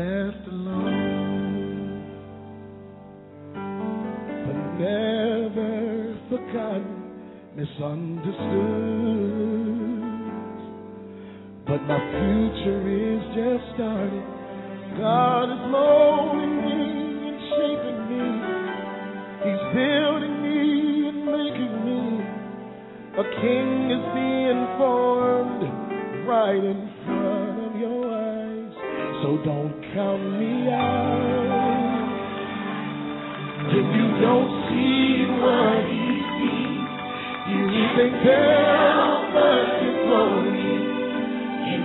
[0.00, 2.00] left alone,
[4.46, 7.00] but never forgotten,
[7.54, 8.36] misunderstood.
[11.66, 14.24] But my future is just starting.
[14.96, 16.80] God is molding me
[17.28, 18.24] and shaping me.
[19.44, 20.60] He's building me
[21.12, 22.00] and making me.
[23.20, 25.62] A king is being formed
[26.26, 28.72] right in front of your eyes.
[29.22, 32.10] So don't count me out.
[33.70, 36.06] If you don't see what he
[36.36, 36.90] sees,
[37.50, 37.64] you
[37.96, 40.70] can tell but you glory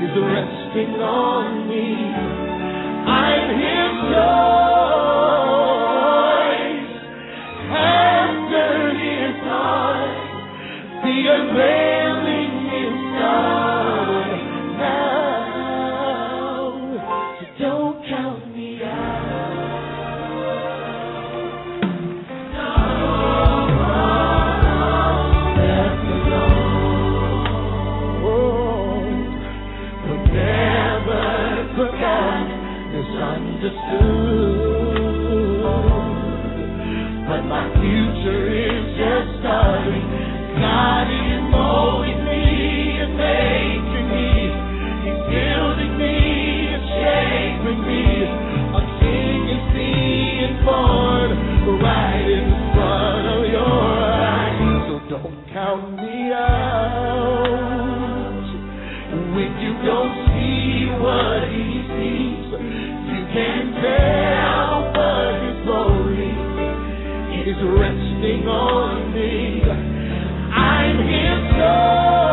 [0.06, 1.88] is resting on me.
[3.10, 4.46] I'm his choice.
[7.74, 8.70] After
[9.02, 10.18] his heart,
[11.04, 11.85] the unveiling
[68.48, 69.62] on me.
[70.52, 72.25] I'm his choice.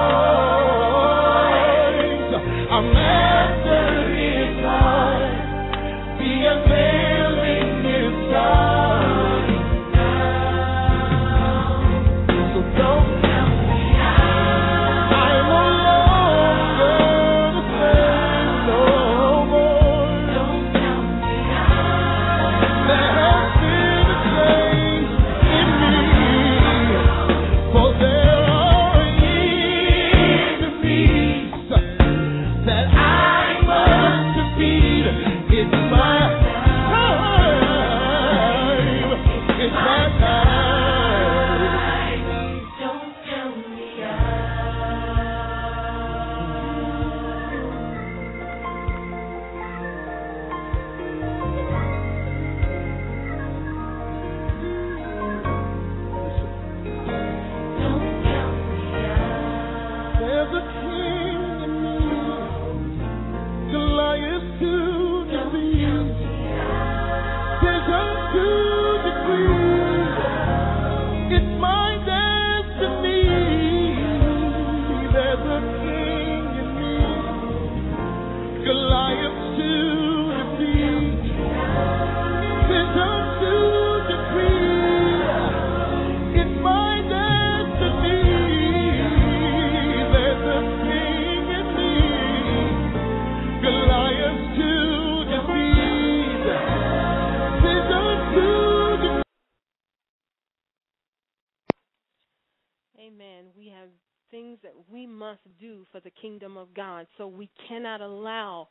[105.62, 107.06] Do for the kingdom of God.
[107.16, 108.68] So we cannot allow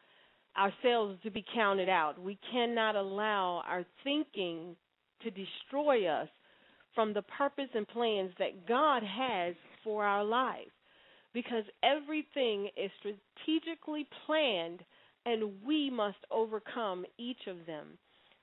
[0.57, 2.21] ourselves to be counted out.
[2.21, 4.75] We cannot allow our thinking
[5.23, 6.27] to destroy us
[6.93, 10.71] from the purpose and plans that God has for our lives.
[11.33, 14.81] Because everything is strategically planned
[15.25, 17.97] and we must overcome each of them.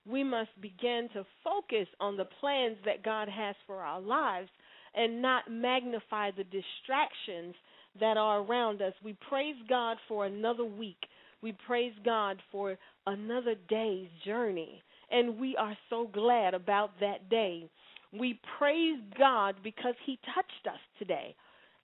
[0.06, 4.48] We must begin to focus on the plans that God has for our lives
[4.94, 7.54] and not magnify the distractions
[8.00, 8.92] that are around us.
[9.02, 10.98] We praise God for another week.
[11.42, 12.76] We praise God for
[13.06, 14.82] another day's journey.
[15.10, 17.68] And we are so glad about that day.
[18.12, 21.34] We praise God because He touched us today.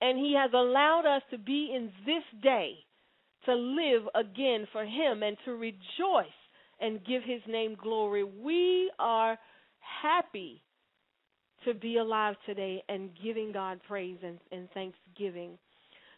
[0.01, 2.75] And He has allowed us to be in this day
[3.47, 6.27] to live again for Him and to rejoice
[6.81, 8.25] and give His name glory.
[8.25, 9.39] We are
[10.03, 10.63] happy
[11.65, 15.59] to be alive today and giving God praise and, and thanksgiving.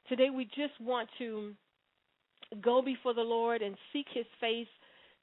[0.08, 1.52] Today, we just want to
[2.60, 4.68] go before the Lord and seek His face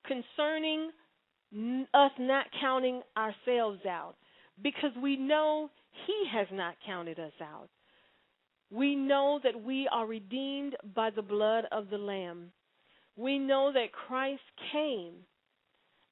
[0.06, 0.92] concerning
[1.94, 4.16] us not counting ourselves out
[4.62, 5.70] because we know
[6.06, 7.70] He has not counted us out.
[8.72, 12.52] We know that we are redeemed by the blood of the Lamb.
[13.16, 14.42] We know that Christ
[14.72, 15.14] came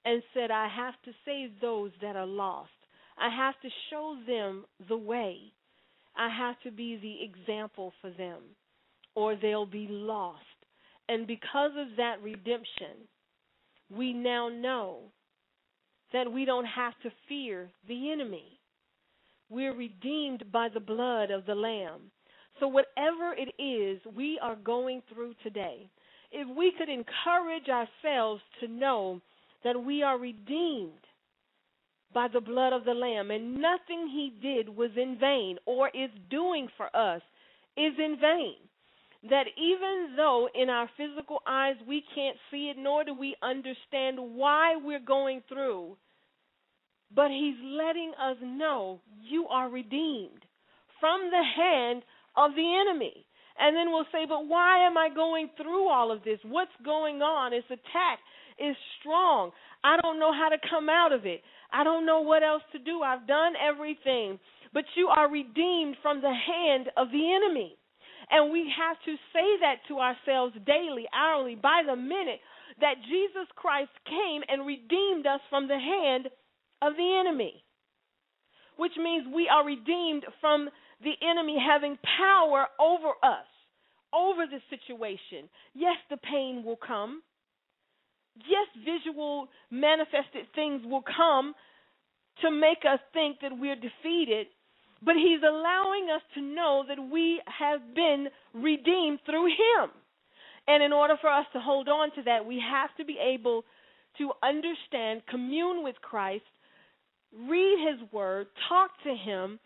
[0.06, 2.69] and said, I have to save those that are lost.
[3.17, 5.38] I have to show them the way.
[6.15, 8.41] I have to be the example for them,
[9.16, 10.40] or they'll be lost.
[11.10, 13.08] And because of that redemption,
[13.96, 15.00] we now know
[16.13, 18.60] that we don't have to fear the enemy.
[19.50, 22.12] We're redeemed by the blood of the Lamb.
[22.60, 25.90] So, whatever it is we are going through today,
[26.31, 29.22] if we could encourage ourselves to know
[29.63, 30.92] that we are redeemed
[32.13, 36.10] by the blood of the Lamb, and nothing He did was in vain or is
[36.30, 37.22] doing for us
[37.78, 38.56] is in vain.
[39.29, 44.18] That even though in our physical eyes we can't see it, nor do we understand
[44.18, 45.95] why we're going through,
[47.13, 50.44] but He's letting us know you are redeemed
[51.00, 52.03] from the hand
[52.35, 53.25] of the enemy.
[53.59, 56.39] And then we'll say, but why am I going through all of this?
[56.44, 57.51] What's going on?
[57.51, 58.19] This attack
[58.57, 59.51] is strong.
[59.83, 61.41] I don't know how to come out of it.
[61.71, 63.01] I don't know what else to do.
[63.01, 64.39] I've done everything.
[64.74, 67.75] But you are redeemed from the hand of the enemy.
[68.31, 72.39] And we have to say that to ourselves daily, hourly, by the minute,
[72.80, 76.28] that Jesus Christ came and redeemed us from the hand
[76.81, 77.63] of the enemy.
[78.78, 80.69] Which means we are redeemed from
[81.04, 83.45] the enemy having power over us,
[84.13, 85.50] over the situation.
[85.74, 87.22] Yes, the pain will come.
[88.38, 91.54] Yes, visual manifested things will come
[92.42, 94.48] to make us think that we're defeated,
[95.03, 99.89] but He's allowing us to know that we have been redeemed through Him.
[100.68, 103.63] And in order for us to hold on to that, we have to be able
[104.18, 106.44] to understand, commune with Christ,
[107.50, 109.59] read His Word, talk to Him,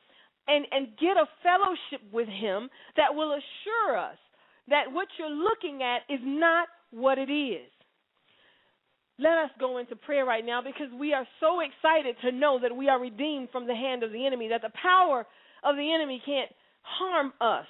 [0.48, 4.18] and, and get a fellowship with Him that will assure us
[4.68, 7.70] that what you're looking at is not what it is.
[9.18, 12.76] Let us go into prayer right now because we are so excited to know that
[12.76, 15.26] we are redeemed from the hand of the enemy, that the power
[15.64, 16.52] of the enemy can't
[16.82, 17.66] harm us.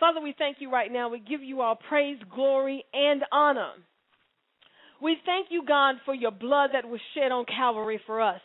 [0.00, 1.08] Father, we thank you right now.
[1.08, 3.70] We give you all praise, glory, and honor.
[5.00, 8.40] We thank you, God, for your blood that was shed on Calvary for us.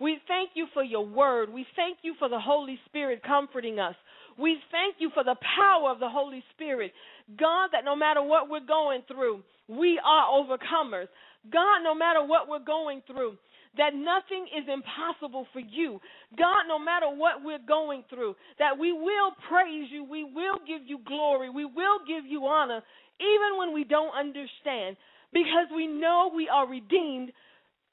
[0.00, 1.52] We thank you for your word.
[1.52, 3.94] We thank you for the Holy Spirit comforting us.
[4.38, 6.92] We thank you for the power of the Holy Spirit.
[7.38, 11.08] God, that no matter what we're going through, we are overcomers.
[11.50, 13.36] God, no matter what we're going through,
[13.76, 15.98] that nothing is impossible for you.
[16.36, 20.82] God, no matter what we're going through, that we will praise you, we will give
[20.86, 22.82] you glory, we will give you honor,
[23.18, 24.96] even when we don't understand,
[25.32, 27.32] because we know we are redeemed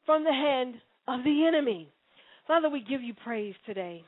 [0.06, 0.76] from the hand
[1.08, 1.90] of the enemy.
[2.46, 4.04] Father, we give you praise today.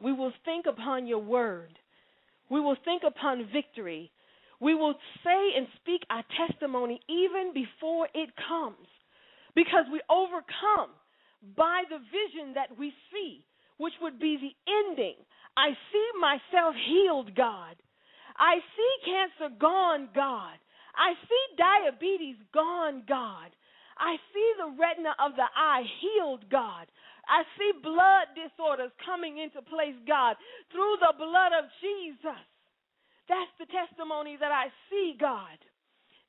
[0.00, 1.70] We will think upon your word.
[2.50, 4.10] We will think upon victory.
[4.60, 4.94] We will
[5.24, 8.88] say and speak our testimony even before it comes
[9.54, 10.90] because we overcome
[11.56, 13.44] by the vision that we see,
[13.78, 15.16] which would be the ending.
[15.56, 17.76] I see myself healed, God.
[18.38, 20.56] I see cancer gone, God.
[20.96, 23.52] I see diabetes gone, God.
[23.98, 26.86] I see the retina of the eye healed, God.
[27.28, 30.36] I see blood disorders coming into place, God,
[30.70, 32.44] through the blood of Jesus.
[33.28, 35.58] That's the testimony that I see, God.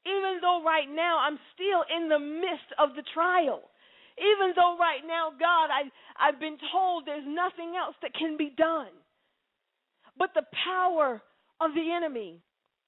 [0.06, 3.62] Even though right now I'm still in the midst of the trial.
[4.18, 8.52] Even though right now, God, I, I've been told there's nothing else that can be
[8.56, 8.94] done.
[10.18, 11.22] But the power
[11.62, 12.42] of the enemy,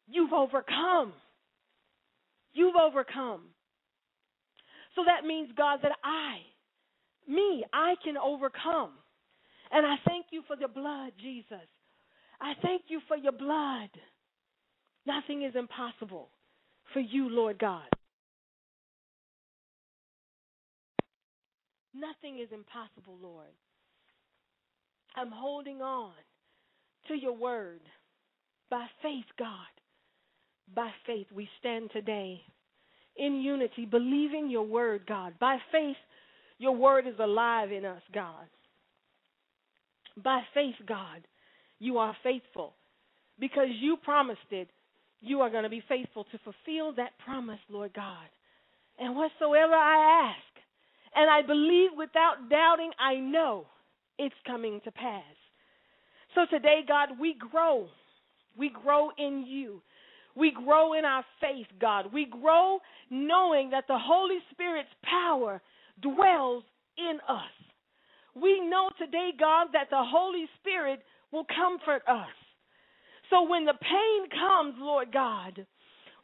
[0.08, 1.14] you've overcome.
[2.54, 3.42] You've overcome.
[4.96, 6.40] So that means, God, that I,
[7.32, 8.92] me, I can overcome.
[9.72, 11.68] And I thank you for the blood, Jesus.
[12.42, 13.90] I thank you for your blood.
[15.06, 16.30] Nothing is impossible
[16.94, 17.88] for you, Lord God.
[21.94, 23.48] Nothing is impossible, Lord.
[25.16, 26.14] I'm holding on
[27.08, 27.82] to your word
[28.70, 29.50] by faith, God.
[30.76, 32.42] By faith, we stand today
[33.18, 35.34] in unity, believing your word, God.
[35.40, 35.98] By faith,
[36.60, 38.48] your word is alive in us, God.
[40.24, 41.22] By faith, God,
[41.80, 42.74] you are faithful.
[43.40, 44.70] Because you promised it,
[45.22, 48.28] you are going to be faithful to fulfill that promise, Lord God.
[49.00, 50.60] And whatsoever I ask,
[51.16, 53.66] and I believe without doubting, I know
[54.18, 55.24] it's coming to pass.
[56.36, 57.88] So today, God, we grow.
[58.58, 59.82] We grow in you.
[60.36, 62.14] We grow in our faith, God.
[62.14, 65.62] We grow knowing that the Holy Spirit's power
[66.02, 66.64] dwells
[66.98, 67.52] in us.
[68.36, 71.00] We know today, God, that the Holy Spirit
[71.32, 72.36] will comfort us.
[73.30, 75.66] So when the pain comes, Lord God,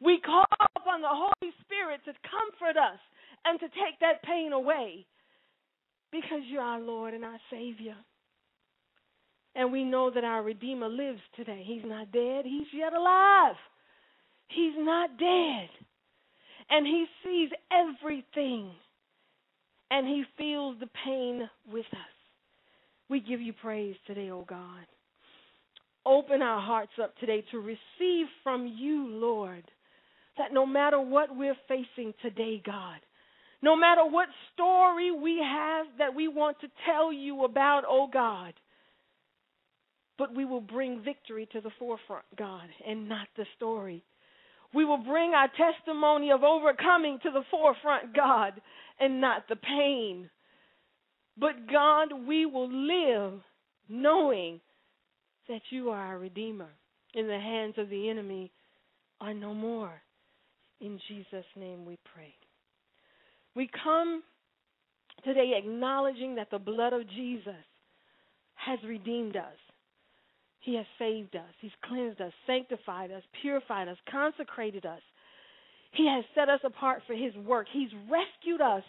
[0.01, 0.45] we call
[0.75, 2.99] upon the Holy Spirit to comfort us
[3.45, 5.05] and to take that pain away
[6.11, 7.95] because you're our Lord and our Savior.
[9.55, 11.63] And we know that our Redeemer lives today.
[11.65, 13.55] He's not dead, He's yet alive.
[14.49, 15.69] He's not dead.
[16.69, 18.71] And He sees everything.
[19.91, 22.15] And He feels the pain with us.
[23.09, 24.85] We give you praise today, O oh God.
[26.05, 29.63] Open our hearts up today to receive from you, Lord,
[30.37, 32.99] that no matter what we're facing today, God,
[33.61, 38.53] no matter what story we have that we want to tell you about, oh God,
[40.17, 44.03] but we will bring victory to the forefront, God, and not the story.
[44.73, 48.53] We will bring our testimony of overcoming to the forefront, God,
[48.99, 50.29] and not the pain.
[51.37, 53.41] But God, we will live
[53.89, 54.61] knowing
[55.47, 56.69] that you are our Redeemer,
[57.13, 58.51] in the hands of the enemy
[59.21, 60.01] are no more.
[60.81, 62.33] In Jesus' name we pray.
[63.55, 64.21] We come
[65.23, 67.63] today acknowledging that the blood of Jesus
[68.55, 69.55] has redeemed us.
[70.59, 71.53] He has saved us.
[71.61, 75.01] He's cleansed us, sanctified us, purified us, consecrated us.
[75.93, 77.67] He has set us apart for His work.
[77.71, 78.83] He's rescued us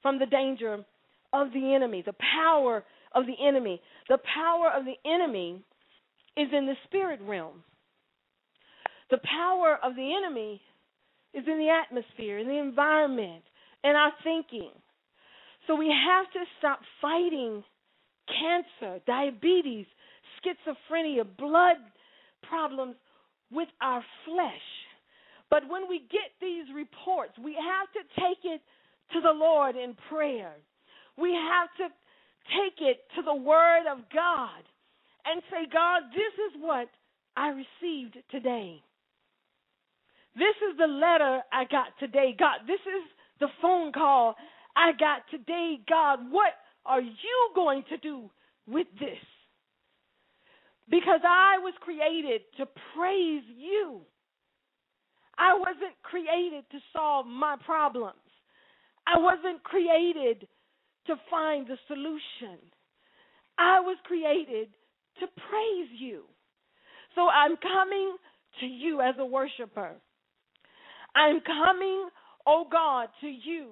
[0.00, 0.84] from the danger
[1.32, 3.80] of the enemy, the power of the enemy.
[4.08, 5.62] The power of the enemy
[6.38, 7.64] is in the spirit realm.
[9.10, 10.60] The power of the enemy
[11.34, 13.42] is in the atmosphere, in the environment,
[13.82, 14.70] in our thinking.
[15.66, 17.62] So we have to stop fighting
[18.28, 19.86] cancer, diabetes,
[20.38, 21.76] schizophrenia, blood
[22.48, 22.94] problems
[23.50, 24.68] with our flesh.
[25.50, 28.60] But when we get these reports, we have to take it
[29.12, 30.52] to the Lord in prayer.
[31.16, 31.94] We have to
[32.54, 34.62] take it to the Word of God
[35.30, 36.88] and say, God, this is what
[37.36, 38.82] I received today.
[40.34, 42.34] This is the letter I got today.
[42.38, 43.04] God, this is
[43.40, 44.36] the phone call
[44.76, 45.76] I got today.
[45.88, 46.52] God, what
[46.86, 48.30] are you going to do
[48.66, 49.18] with this?
[50.88, 52.66] Because I was created to
[52.96, 54.00] praise you.
[55.36, 58.16] I wasn't created to solve my problems.
[59.06, 60.48] I wasn't created
[61.06, 62.58] to find the solution.
[63.58, 64.68] I was created
[65.20, 66.22] to praise you.
[67.14, 68.16] So I'm coming
[68.60, 69.92] to you as a worshiper.
[71.14, 72.08] I'm coming,
[72.46, 73.68] oh God, to you.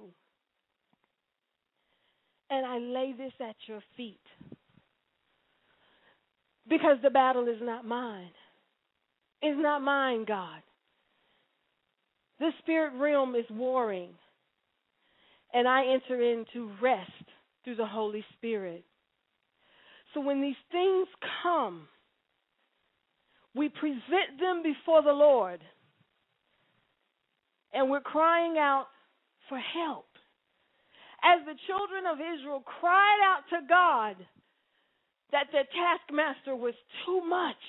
[2.50, 4.20] And I lay this at your feet.
[6.68, 8.30] Because the battle is not mine.
[9.42, 10.62] It's not mine, God.
[12.40, 14.10] The spirit realm is warring.
[15.52, 17.10] And I enter into rest
[17.64, 18.84] through the Holy Spirit.
[20.16, 21.06] So when these things
[21.42, 21.86] come,
[23.54, 25.60] we present them before the Lord
[27.74, 28.86] and we're crying out
[29.50, 30.06] for help.
[31.22, 34.16] As the children of Israel cried out to God
[35.32, 37.60] that their taskmaster was too much.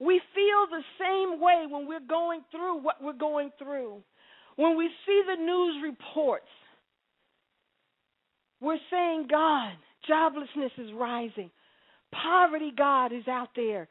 [0.00, 4.02] We feel the same way when we're going through what we're going through.
[4.56, 6.50] When we see the news reports,
[8.60, 9.74] we're saying, God,
[10.10, 11.50] Joblessness is rising.
[12.12, 13.88] Poverty, God, is out there.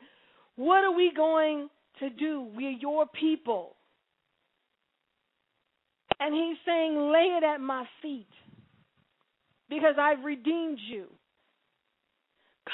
[0.56, 2.48] What are we going to do?
[2.56, 3.76] We're your people.
[6.20, 8.28] And he's saying, lay it at my feet
[9.70, 11.08] because I've redeemed you.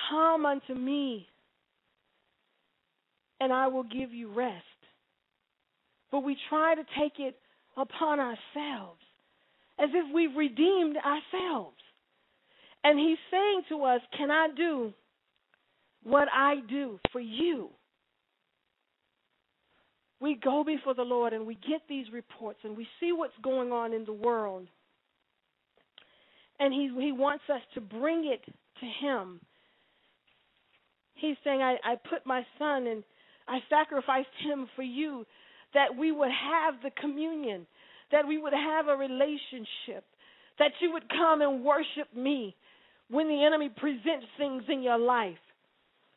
[0.09, 1.27] Come unto me
[3.39, 4.63] and I will give you rest.
[6.11, 7.37] But we try to take it
[7.77, 8.99] upon ourselves
[9.79, 11.77] as if we've redeemed ourselves.
[12.83, 14.93] And he's saying to us, Can I do
[16.03, 17.69] what I do for you?
[20.21, 23.71] We go before the Lord and we get these reports and we see what's going
[23.71, 24.67] on in the world.
[26.59, 29.39] And he, he wants us to bring it to him.
[31.15, 33.03] He's saying, I, I put my son and
[33.47, 35.25] I sacrificed him for you
[35.73, 37.65] that we would have the communion,
[38.11, 40.03] that we would have a relationship,
[40.57, 42.55] that you would come and worship me,
[43.09, 45.37] when the enemy presents things in your life,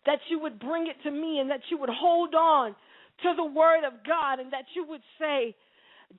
[0.06, 2.74] that you would bring it to me and that you would hold on
[3.22, 5.54] to the word of God and that you would say,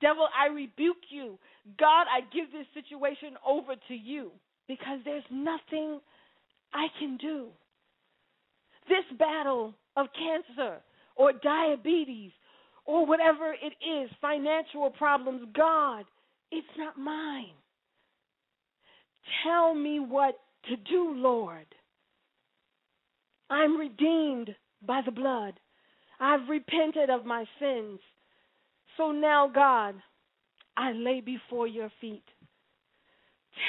[0.00, 1.38] Devil, I rebuke you.
[1.78, 4.32] God, I give this situation over to you
[4.66, 6.00] because there's nothing
[6.72, 7.48] I can do.
[8.88, 10.78] This battle of cancer
[11.16, 12.32] or diabetes
[12.86, 16.04] or whatever it is, financial problems, God,
[16.50, 17.54] it's not mine.
[19.44, 21.66] Tell me what to do, Lord.
[23.50, 24.54] I'm redeemed
[24.86, 25.54] by the blood.
[26.20, 28.00] I've repented of my sins.
[28.96, 29.94] So now, God,
[30.76, 32.24] I lay before your feet.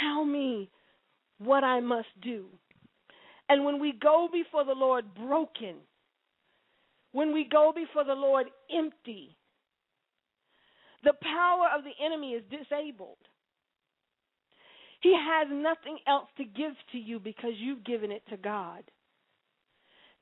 [0.01, 0.69] Tell me
[1.39, 2.45] what I must do.
[3.49, 5.75] And when we go before the Lord broken,
[7.11, 9.35] when we go before the Lord empty,
[11.03, 13.17] the power of the enemy is disabled.
[15.05, 18.81] He has nothing else to give to you because you've given it to God.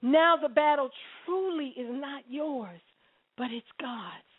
[0.02, 0.90] Now the battle
[1.26, 2.82] truly is not yours,
[3.38, 4.34] but it's God's.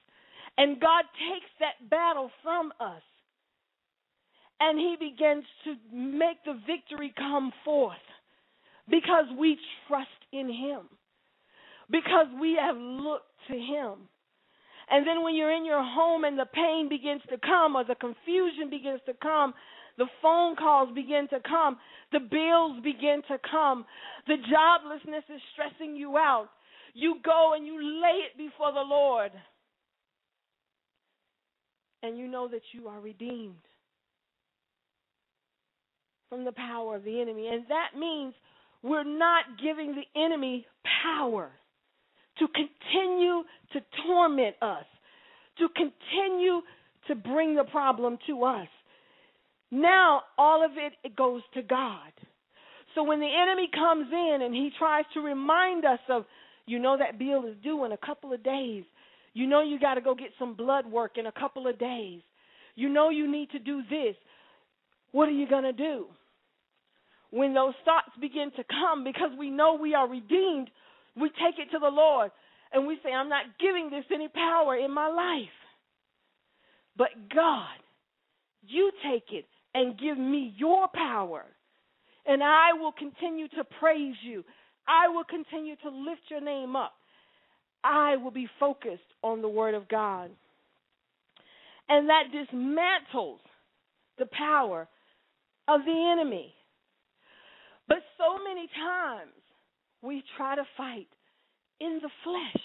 [0.58, 3.00] And God takes that battle from us.
[4.60, 7.96] And He begins to make the victory come forth
[8.90, 9.56] because we
[9.88, 10.90] trust in Him,
[11.90, 14.10] because we have looked to Him.
[14.90, 17.94] And then when you're in your home and the pain begins to come or the
[17.94, 19.54] confusion begins to come,
[19.98, 21.78] the phone calls begin to come,
[22.12, 23.84] the bills begin to come,
[24.26, 26.48] the joblessness is stressing you out.
[26.94, 29.32] You go and you lay it before the Lord.
[32.02, 33.54] And you know that you are redeemed
[36.28, 37.48] from the power of the enemy.
[37.48, 38.34] And that means
[38.82, 40.66] we're not giving the enemy
[41.04, 41.50] power
[42.38, 44.84] to continue to torment us,
[45.58, 46.60] to continue
[47.08, 48.68] to bring the problem to us.
[49.70, 52.12] Now, all of it, it goes to God.
[52.94, 56.24] So when the enemy comes in and he tries to remind us of,
[56.66, 58.84] you know, that bill is due in a couple of days.
[59.34, 62.20] You know, you got to go get some blood work in a couple of days.
[62.76, 64.14] You know, you need to do this.
[65.12, 66.06] What are you going to do?
[67.30, 70.70] When those thoughts begin to come, because we know we are redeemed,
[71.16, 72.30] we take it to the Lord
[72.72, 75.48] and we say, I'm not giving this any power in my life.
[76.96, 77.76] But God,
[78.66, 81.44] you take it and give me your power.
[82.26, 84.44] And I will continue to praise you.
[84.88, 86.92] I will continue to lift your name up.
[87.82, 90.30] I will be focused on the Word of God.
[91.88, 93.40] And that dismantles
[94.18, 94.88] the power
[95.68, 96.54] of the enemy.
[97.88, 99.32] But so many times
[100.02, 101.08] we try to fight
[101.80, 102.62] in the flesh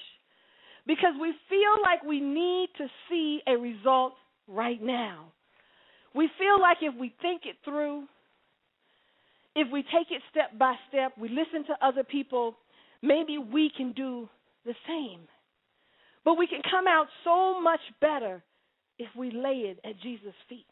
[0.88, 4.13] because we feel like we need to see a result
[4.48, 5.32] right now.
[6.15, 8.06] We feel like if we think it through,
[9.56, 12.56] if we take it step by step, we listen to other people,
[13.02, 14.30] maybe we can do
[14.65, 15.22] the same.
[16.26, 18.43] But we can come out so much better
[18.98, 20.65] if we lay it at Jesus' feet.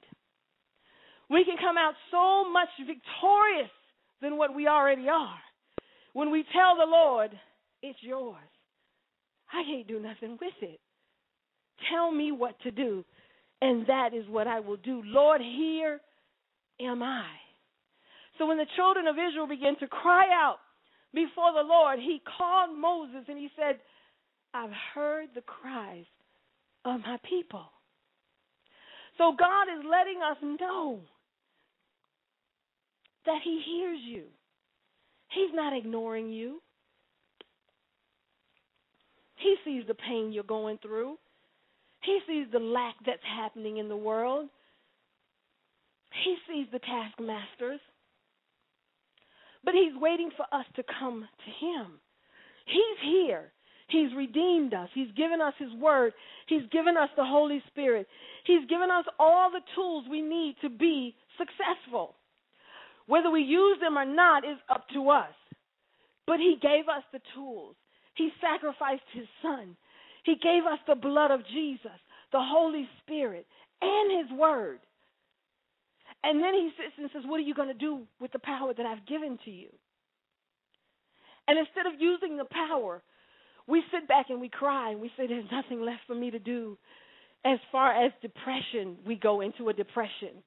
[1.30, 3.71] We can come out so much victorious
[4.21, 5.39] than what we already are
[6.17, 7.30] when we tell the Lord,
[7.84, 8.36] it's yours.
[9.54, 10.80] I can't do nothing with it.
[11.91, 13.06] Tell me what to do,
[13.62, 15.02] and that is what I will do.
[15.06, 16.00] Lord, here
[16.80, 17.26] am I.
[18.38, 20.58] So when the children of Israel began to cry out
[21.13, 23.80] before the Lord, he called Moses and he said,
[24.54, 26.06] I've heard the cries
[26.86, 27.65] of my people.
[29.17, 31.02] So God is letting us know
[33.26, 34.24] that he hears you.
[35.30, 36.62] He's not ignoring you.
[39.38, 41.17] He sees the pain you're going through.
[42.08, 44.48] He sees the lack that's happening in the world.
[46.24, 47.82] He sees the taskmasters.
[49.65, 52.00] But He's waiting for us to come to Him.
[52.65, 53.52] He's here.
[53.89, 54.88] He's redeemed us.
[54.93, 56.13] He's given us His Word.
[56.48, 58.08] He's given us the Holy Spirit.
[58.46, 62.15] He's given us all the tools we need to be successful.
[63.08, 65.36] Whether we use them or not is up to us.
[66.26, 67.76] But He gave us the tools.
[68.15, 69.76] He sacrificed His Son.
[70.28, 71.96] He gave us the blood of Jesus,
[72.34, 73.48] the Holy Spirit,
[73.82, 74.80] and His Word.
[76.22, 78.74] And then He sits and says, What are you going to do with the power
[78.74, 79.70] that I've given to you?
[81.48, 83.02] And instead of using the power,
[83.68, 86.40] we sit back and we cry and we say, There's nothing left for me to
[86.40, 86.78] do.
[87.46, 90.44] As far as depression, we go into a depression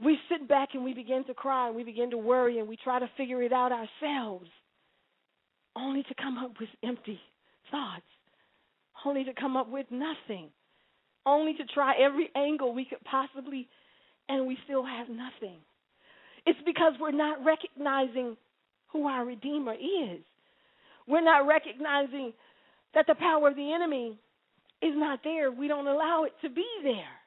[0.00, 2.76] we sit back and we begin to cry and we begin to worry and we
[2.76, 4.46] try to figure it out ourselves,
[5.74, 7.18] only to come up with empty
[7.70, 8.02] thoughts,
[9.04, 10.50] only to come up with nothing,
[11.26, 13.68] only to try every angle we could possibly,
[14.28, 15.58] and we still have nothing.
[16.46, 18.36] It's because we're not recognizing
[18.88, 20.20] who our Redeemer is.
[21.06, 22.32] We're not recognizing
[22.94, 24.18] that the power of the enemy
[24.82, 25.50] is not there.
[25.50, 27.18] We don't allow it to be there.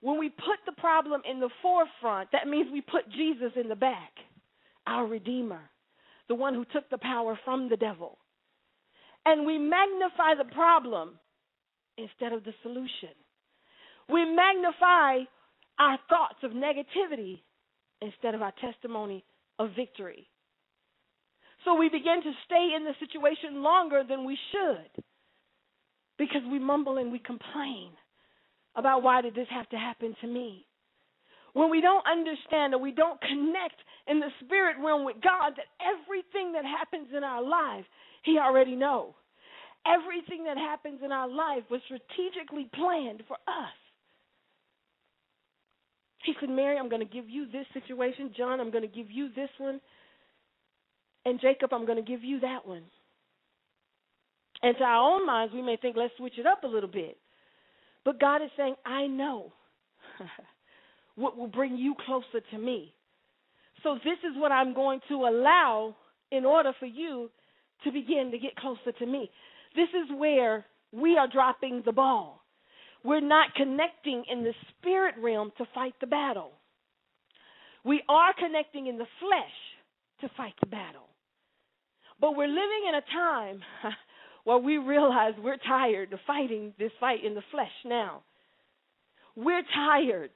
[0.00, 3.74] When we put the problem in the forefront, that means we put Jesus in the
[3.74, 4.12] back,
[4.86, 5.60] our Redeemer,
[6.28, 8.18] the one who took the power from the devil.
[9.26, 11.18] And we magnify the problem
[11.98, 13.14] instead of the solution.
[14.08, 15.24] We magnify
[15.78, 17.40] our thoughts of negativity
[18.00, 19.24] instead of our testimony
[19.58, 20.28] of victory.
[21.64, 25.04] So we begin to stay in the situation longer than we should.
[26.18, 27.90] because we mumble and we complain
[28.76, 30.65] about why did this have to happen to me.
[31.56, 35.72] When we don't understand or we don't connect in the spirit realm with God that
[35.80, 37.86] everything that happens in our life,
[38.24, 39.14] He already knows.
[39.86, 43.72] Everything that happens in our life was strategically planned for us.
[46.26, 48.34] He said, Mary, I'm going to give you this situation.
[48.36, 49.80] John, I'm going to give you this one.
[51.24, 52.82] And Jacob, I'm going to give you that one.
[54.62, 57.16] And to our own minds, we may think, let's switch it up a little bit.
[58.04, 59.54] But God is saying, I know
[61.16, 62.94] what will bring you closer to me.
[63.82, 65.96] So this is what I'm going to allow
[66.30, 67.30] in order for you
[67.84, 69.30] to begin to get closer to me.
[69.74, 72.42] This is where we are dropping the ball.
[73.04, 76.52] We're not connecting in the spirit realm to fight the battle.
[77.84, 79.56] We are connecting in the flesh
[80.22, 81.08] to fight the battle.
[82.20, 83.60] But we're living in a time
[84.44, 88.22] where we realize we're tired of fighting this fight in the flesh now.
[89.36, 90.30] We're tired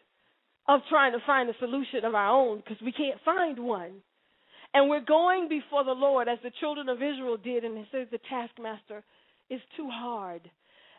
[0.70, 3.90] of trying to find a solution of our own because we can't find one.
[4.72, 8.06] And we're going before the Lord as the children of Israel did, and it says
[8.12, 9.02] the taskmaster
[9.50, 10.48] is too hard.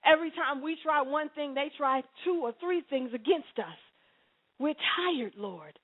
[0.03, 3.79] Every time we try one thing, they try two or three things against us.
[4.59, 5.79] We're tired, Lord.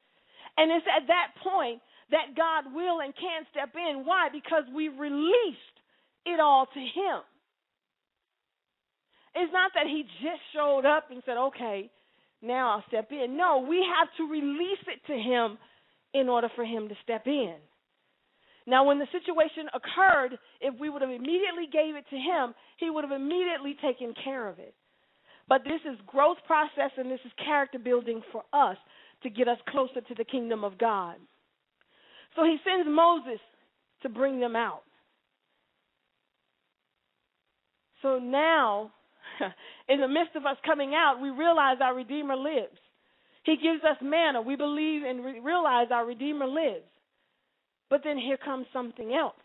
[0.58, 1.80] And it's at that point
[2.12, 4.04] that God will and can step in.
[4.04, 4.28] Why?
[4.34, 5.78] Because we've released
[6.26, 7.24] it all to Him.
[9.34, 11.90] It's not that He just showed up and said, okay,
[12.42, 13.38] now I'll step in.
[13.38, 15.58] No, we have to release it to Him
[16.14, 17.56] in order for Him to step in.
[18.68, 22.90] Now, when the situation occurred, if we would have immediately gave it to him, he
[22.90, 24.76] would have immediately taken care of it.
[25.48, 28.76] But this is growth process and this is character building for us
[29.24, 31.16] to get us closer to the kingdom of God.
[32.36, 33.40] So he sends Moses
[34.04, 34.84] to bring them out.
[38.02, 38.92] So now,
[39.90, 42.78] in the midst of us coming out, we realize our Redeemer lives.
[43.44, 44.42] He gives us manna.
[44.42, 46.86] We believe and re- realize our Redeemer lives.
[47.90, 49.40] But then here comes something else.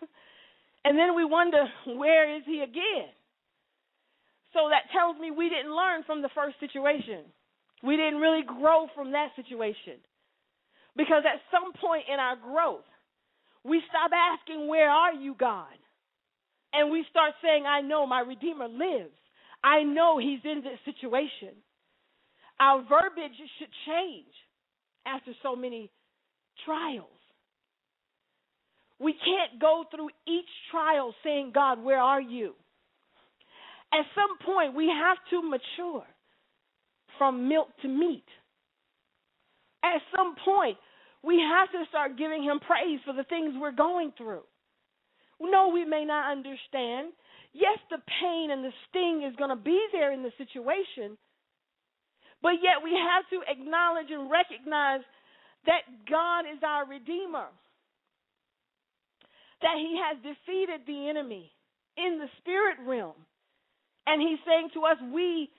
[0.84, 3.08] and then we wonder, where is he again?
[4.52, 7.24] So that tells me we didn't learn from the first situation.
[7.82, 10.02] We didn't really grow from that situation.
[10.96, 12.84] Because at some point in our growth,
[13.64, 15.72] we stop asking, Where are you, God?
[16.72, 19.14] And we start saying, I know my Redeemer lives.
[19.62, 21.54] I know he's in this situation.
[22.58, 24.32] Our verbiage should change
[25.06, 25.90] after so many
[26.64, 27.06] trials.
[28.98, 32.54] We can't go through each trial saying, God, where are you?
[33.92, 36.04] At some point, we have to mature
[37.18, 38.24] from milk to meat.
[39.82, 40.76] At some point,
[41.22, 44.42] we have to start giving Him praise for the things we're going through.
[45.40, 47.12] No, we may not understand.
[47.52, 51.18] Yes, the pain and the sting is going to be there in the situation,
[52.42, 55.00] but yet we have to acknowledge and recognize
[55.66, 57.48] that God is our Redeemer
[59.62, 61.52] that he has defeated the enemy
[61.96, 63.16] in the spirit realm.
[64.06, 65.50] And he's saying to us, we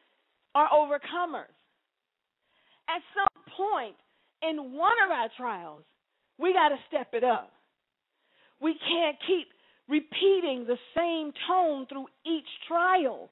[0.56, 1.54] are overcomers.
[2.90, 3.96] At some point
[4.42, 5.84] in one of our trials,
[6.38, 7.52] we got to step it up.
[8.60, 9.48] We can't keep
[9.92, 13.30] repeating the same tone through each trial.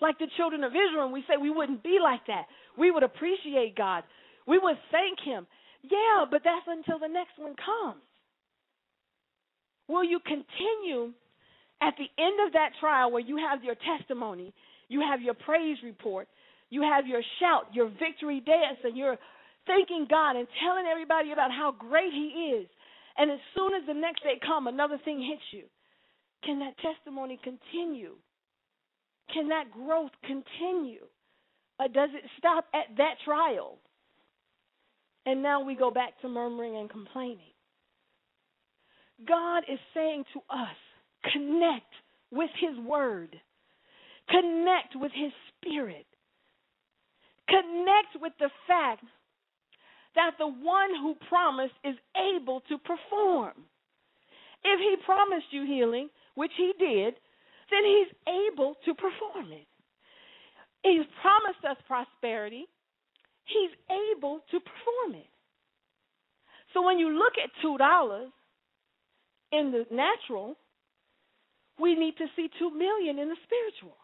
[0.00, 2.46] Like the children of Israel, we say we wouldn't be like that.
[2.78, 4.04] We would appreciate God.
[4.46, 5.46] We would thank Him.
[5.82, 8.02] Yeah, but that's until the next one comes.
[9.88, 11.12] Will you continue
[11.80, 14.54] at the end of that trial where you have your testimony,
[14.88, 16.28] you have your praise report,
[16.70, 19.18] you have your shout, your victory dance, and you're
[19.66, 22.66] thanking God and telling everybody about how great He is.
[23.18, 25.64] And as soon as the next day comes, another thing hits you.
[26.46, 28.14] Can that testimony continue?
[29.34, 31.04] Can that growth continue?
[31.80, 33.78] Or does it stop at that trial?
[35.26, 37.52] And now we go back to murmuring and complaining.
[39.26, 40.76] God is saying to us
[41.32, 41.92] connect
[42.30, 43.34] with His Word,
[44.28, 46.06] connect with His Spirit,
[47.48, 49.04] connect with the fact
[50.14, 53.52] that the one who promised is able to perform.
[54.64, 57.14] If He promised you healing, which He did,
[57.70, 59.66] then He's able to perform it.
[60.84, 62.66] He's promised us prosperity,
[63.44, 65.30] He's able to perform it.
[66.72, 67.78] So when you look at $2,
[69.52, 70.56] in the natural,
[71.78, 73.96] we need to see 2 million in the spiritual.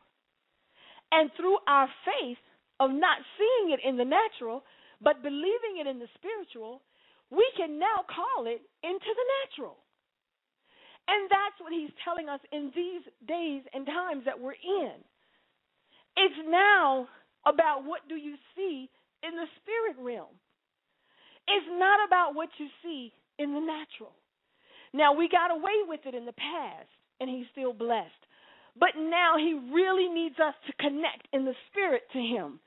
[1.10, 2.38] And through our faith
[2.80, 4.64] of not seeing it in the natural,
[5.00, 6.80] but believing it in the spiritual,
[7.30, 9.76] we can now call it into the natural.
[11.08, 14.96] And that's what he's telling us in these days and times that we're in.
[16.16, 17.08] It's now
[17.46, 18.88] about what do you see
[19.22, 20.34] in the spirit realm.
[21.48, 24.14] It's not about what you see in the natural.
[24.94, 26.88] Now, we got away with it in the past,
[27.18, 28.12] and he's still blessed.
[28.78, 32.60] But now he really needs us to connect in the spirit to him.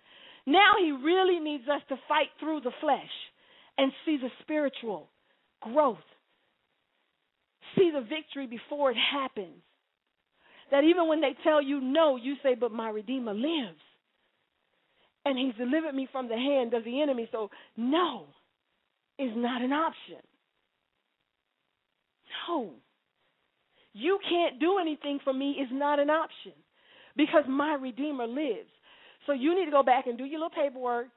[0.46, 3.14] Now he really needs us to fight through the flesh
[3.78, 5.10] and see the spiritual
[5.62, 5.98] growth.
[7.78, 9.62] See the victory before it happens.
[10.72, 13.80] That even when they tell you no, you say, But my Redeemer lives.
[15.26, 17.28] And he's delivered me from the hand of the enemy.
[17.32, 18.28] So, no
[19.18, 20.22] is not an option.
[22.48, 22.72] No.
[23.94, 26.52] You can't do anything for me is not an option
[27.16, 28.70] because my Redeemer lives.
[29.26, 31.08] So you need to go back and do your little paperwork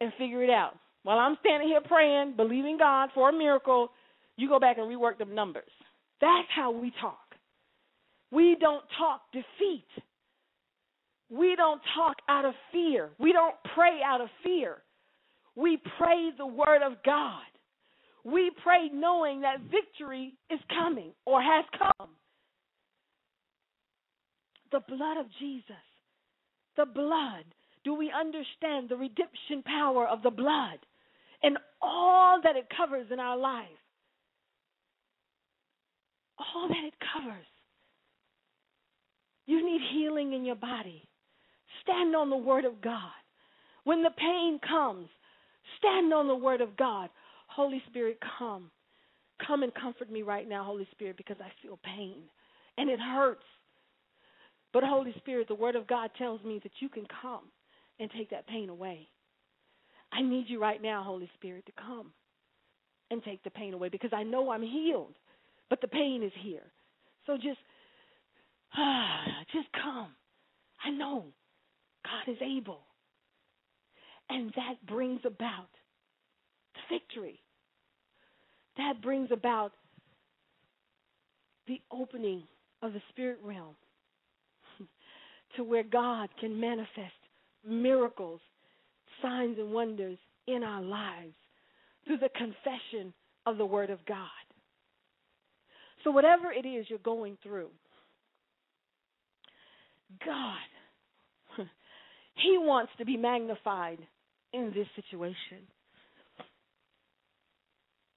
[0.00, 0.74] and figure it out.
[1.02, 3.90] While I'm standing here praying, believing God for a miracle,
[4.36, 5.70] you go back and rework the numbers.
[6.20, 7.18] That's how we talk.
[8.30, 9.86] We don't talk defeat.
[11.30, 13.10] We don't talk out of fear.
[13.18, 14.78] We don't pray out of fear.
[15.56, 17.42] We pray the word of God.
[18.24, 22.10] We pray knowing that victory is coming or has come.
[24.72, 25.64] The blood of Jesus.
[26.76, 27.44] The blood.
[27.84, 30.78] Do we understand the redemption power of the blood
[31.42, 33.66] and all that it covers in our life?
[36.40, 37.46] All that it covers.
[39.46, 41.08] You need healing in your body.
[41.82, 43.10] Stand on the Word of God.
[43.84, 45.08] When the pain comes,
[45.78, 47.10] stand on the Word of God.
[47.48, 48.70] Holy Spirit, come.
[49.46, 52.22] Come and comfort me right now, Holy Spirit, because I feel pain
[52.78, 53.44] and it hurts.
[54.72, 57.50] But, Holy Spirit, the Word of God tells me that you can come
[57.98, 59.08] and take that pain away.
[60.12, 62.12] I need you right now, Holy Spirit, to come
[63.10, 65.14] and take the pain away because I know I'm healed,
[65.70, 66.70] but the pain is here.
[67.26, 67.58] So just,
[68.76, 70.08] ah, just come.
[70.84, 71.24] I know
[72.04, 72.80] God is able.
[74.28, 75.68] And that brings about
[76.74, 77.40] the victory.
[78.76, 79.72] That brings about
[81.66, 82.42] the opening
[82.82, 83.74] of the spirit realm
[85.56, 87.12] to where God can manifest
[87.66, 88.40] miracles,
[89.22, 91.34] signs, and wonders in our lives
[92.06, 93.12] through the confession
[93.46, 94.28] of the Word of God.
[96.04, 97.68] So, whatever it is you're going through,
[100.24, 100.56] God,
[102.42, 103.98] He wants to be magnified
[104.52, 105.66] in this situation.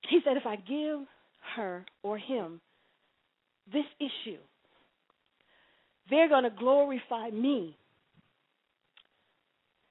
[0.09, 1.07] He said, if I give
[1.55, 2.61] her or him
[3.71, 4.39] this issue,
[6.09, 7.77] they're going to glorify me.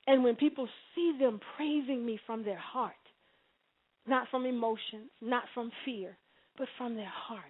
[0.07, 2.93] And when people see them praising me from their heart,
[4.07, 6.17] not from emotions, not from fear,
[6.59, 7.43] but from their heart.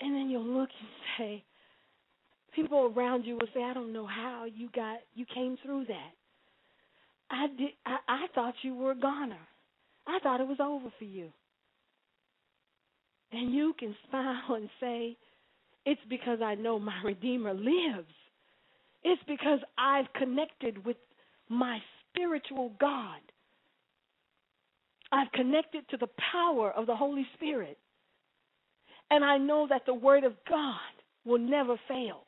[0.00, 1.44] And then you'll look and say,
[2.54, 6.12] people around you will say, I don't know how you got you came through that.
[7.30, 9.38] I did I, I thought you were a goner.
[10.06, 11.30] I thought it was over for you.
[13.32, 15.16] And you can smile and say,
[15.86, 18.12] It's because I know my Redeemer lives.
[19.02, 20.96] It's because I've connected with
[21.48, 21.78] my
[22.10, 23.20] spiritual God.
[25.12, 27.78] I've connected to the power of the Holy Spirit.
[29.10, 30.74] And I know that the Word of God
[31.24, 32.24] will never fail.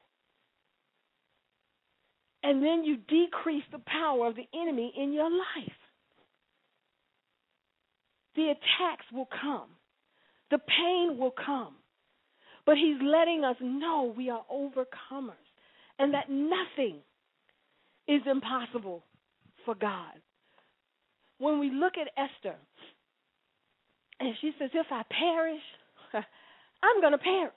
[2.42, 5.72] And then you decrease the power of the enemy in your life
[8.36, 9.70] the attacks will come,
[10.50, 11.74] the pain will come.
[12.64, 15.34] But he's letting us know we are overcomers
[15.98, 16.98] and that nothing
[18.06, 19.04] is impossible
[19.64, 20.12] for God.
[21.38, 22.56] When we look at Esther,
[24.18, 25.62] and she says, If I perish,
[26.82, 27.52] I'm going to perish,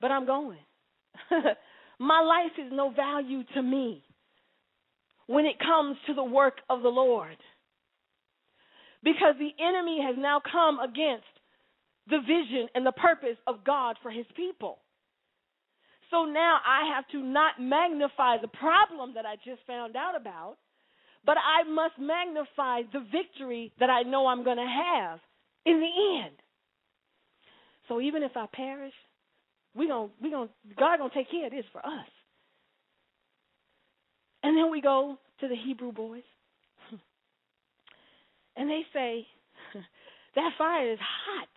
[0.00, 0.58] but I'm going.
[1.98, 4.02] My life is no value to me
[5.26, 7.36] when it comes to the work of the Lord
[9.04, 11.28] because the enemy has now come against
[12.08, 14.78] the vision and the purpose of God for his people.
[16.10, 20.56] So now I have to not magnify the problem that I just found out about,
[21.24, 25.20] but I must magnify the victory that I know I'm going to have
[25.64, 26.36] in the end.
[27.88, 28.94] So even if I perish,
[29.74, 32.08] we going we going God going to take care of this for us.
[34.42, 36.22] And then we go to the Hebrew boys.
[38.56, 39.26] And they say,
[40.36, 41.48] that fire is hot.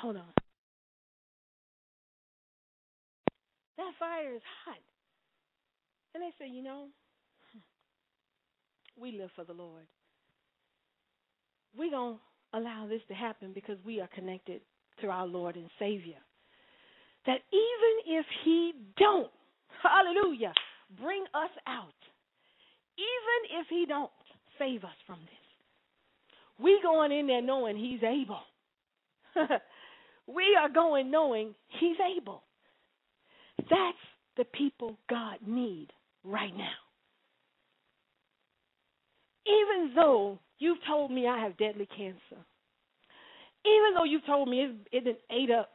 [0.00, 0.32] Hold on.
[3.76, 4.78] That fire is hot.
[6.14, 6.86] And they say, you know,
[8.98, 9.84] we live for the Lord.
[11.76, 12.20] We're going to
[12.54, 14.60] allow this to happen because we are connected
[15.00, 16.18] to our Lord and Savior.
[17.26, 19.30] that even if he don't,
[19.82, 20.52] hallelujah,
[21.00, 21.94] bring us out,
[22.98, 24.10] even if he don't
[24.58, 28.42] save us from this, we going in there knowing he's able.
[30.26, 32.42] we are going knowing he's able.
[33.58, 33.98] That's
[34.36, 35.88] the people God need
[36.22, 36.70] right now.
[39.46, 42.40] Even though you've told me I have deadly cancer,
[43.66, 45.70] even though you've told me it's, it's ate up,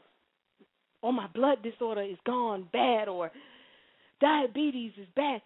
[1.02, 3.32] or my blood disorder is gone bad, or
[4.20, 5.42] diabetes is bad,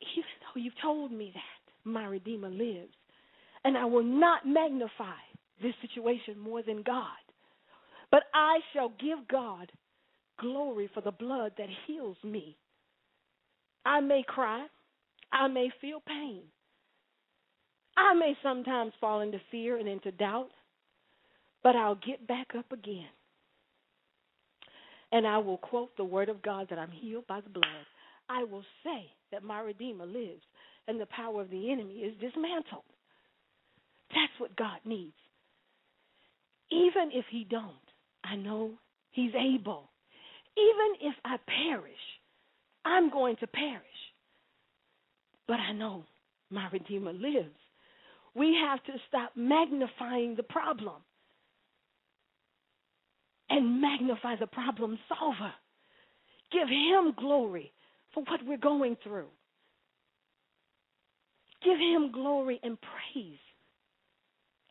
[0.00, 2.92] even though you've told me that, my Redeemer lives.
[3.64, 5.18] And I will not magnify
[5.62, 7.06] this situation more than God.
[8.10, 9.72] But I shall give God
[10.38, 12.56] glory for the blood that heals me.
[13.84, 14.66] I may cry.
[15.32, 16.42] I may feel pain.
[17.96, 20.50] I may sometimes fall into fear and into doubt,
[21.62, 23.08] but I'll get back up again.
[25.12, 27.86] And I will quote the word of God that I'm healed by the blood.
[28.28, 30.42] I will say that my Redeemer lives
[30.88, 32.84] and the power of the enemy is dismantled.
[34.10, 35.14] That's what God needs.
[36.70, 37.74] Even if he don't,
[38.24, 38.72] I know
[39.12, 39.88] he's able.
[40.56, 41.92] Even if I perish,
[42.84, 43.82] I'm going to perish.
[45.46, 46.04] But I know
[46.50, 47.54] my Redeemer lives.
[48.36, 51.02] We have to stop magnifying the problem
[53.48, 55.52] and magnify the problem solver.
[56.52, 57.72] Give him glory
[58.12, 59.28] for what we're going through.
[61.64, 63.38] Give him glory and praise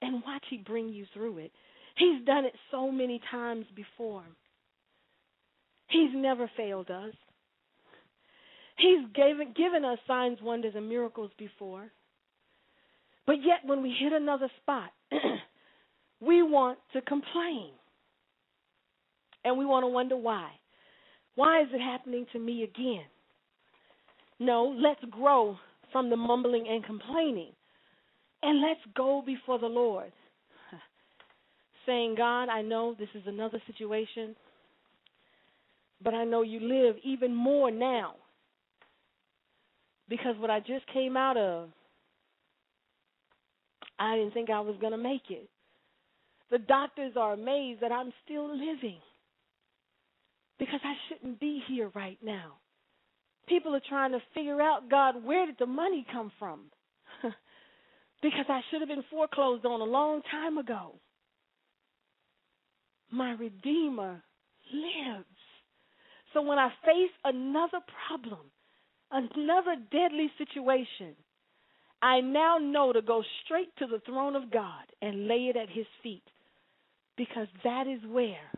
[0.01, 1.51] and watch he bring you through it.
[1.97, 4.23] He's done it so many times before.
[5.87, 7.13] He's never failed us.
[8.77, 11.89] He's given, given us signs, wonders, and miracles before.
[13.25, 14.91] But yet, when we hit another spot,
[16.21, 17.71] we want to complain.
[19.43, 20.49] And we want to wonder why.
[21.35, 23.05] Why is it happening to me again?
[24.39, 25.57] No, let's grow
[25.91, 27.51] from the mumbling and complaining.
[28.43, 30.11] And let's go before the Lord.
[31.85, 34.35] Saying, God, I know this is another situation,
[36.03, 38.15] but I know you live even more now.
[40.09, 41.69] Because what I just came out of,
[43.99, 45.49] I didn't think I was going to make it.
[46.51, 48.99] The doctors are amazed that I'm still living
[50.59, 52.53] because I shouldn't be here right now.
[53.47, 56.71] People are trying to figure out, God, where did the money come from?
[58.21, 60.95] because I should have been foreclosed on a long time ago.
[63.11, 64.21] My Redeemer
[64.73, 65.25] lives.
[66.33, 68.51] So when I face another problem,
[69.11, 71.15] another deadly situation,
[72.01, 75.69] I now know to go straight to the throne of God and lay it at
[75.69, 76.23] his feet
[77.17, 78.51] because that is where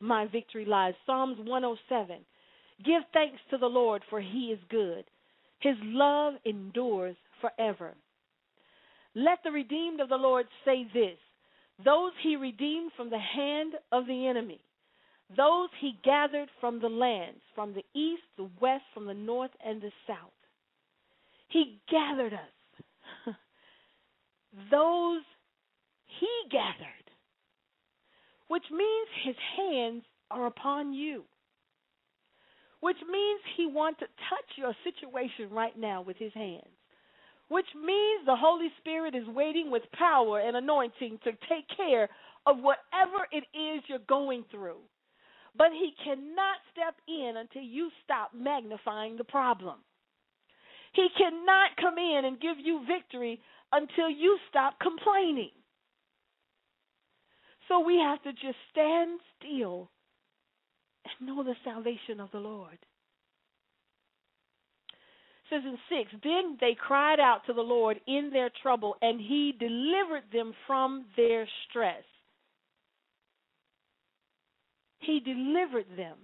[0.00, 0.94] my victory lies.
[1.06, 2.18] Psalms 107.
[2.84, 5.04] Give thanks to the Lord, for he is good.
[5.60, 7.94] His love endures forever.
[9.14, 11.18] Let the redeemed of the Lord say this
[11.84, 14.60] those he redeemed from the hand of the enemy,
[15.36, 19.80] those he gathered from the lands, from the east, the west, from the north, and
[19.80, 20.32] the south.
[21.48, 23.34] He gathered us.
[24.70, 25.22] those
[26.20, 27.10] he gathered,
[28.48, 31.24] which means his hands are upon you,
[32.80, 36.78] which means he wants to touch your situation right now with his hands
[37.48, 42.08] which means the Holy Spirit is waiting with power and anointing to take care
[42.46, 44.78] of whatever it is you're going through.
[45.56, 49.78] But He cannot step in until you stop magnifying the problem.
[50.92, 53.40] He cannot come in and give you victory
[53.72, 55.50] until you stop complaining.
[57.68, 59.90] So we have to just stand still
[61.04, 62.78] and know the salvation of the Lord
[65.50, 69.54] says in 6 Then they cried out to the Lord in their trouble, and he
[69.58, 72.04] delivered them from their stress.
[75.00, 76.16] He delivered them.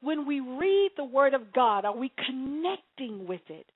[0.00, 3.66] When we read the Word of God, are we connecting with it?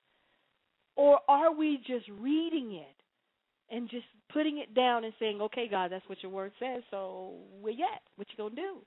[0.95, 5.91] Or are we just reading it and just putting it down and saying, okay, God,
[5.91, 8.01] that's what your Word says, so where you at?
[8.15, 8.77] What you going to do?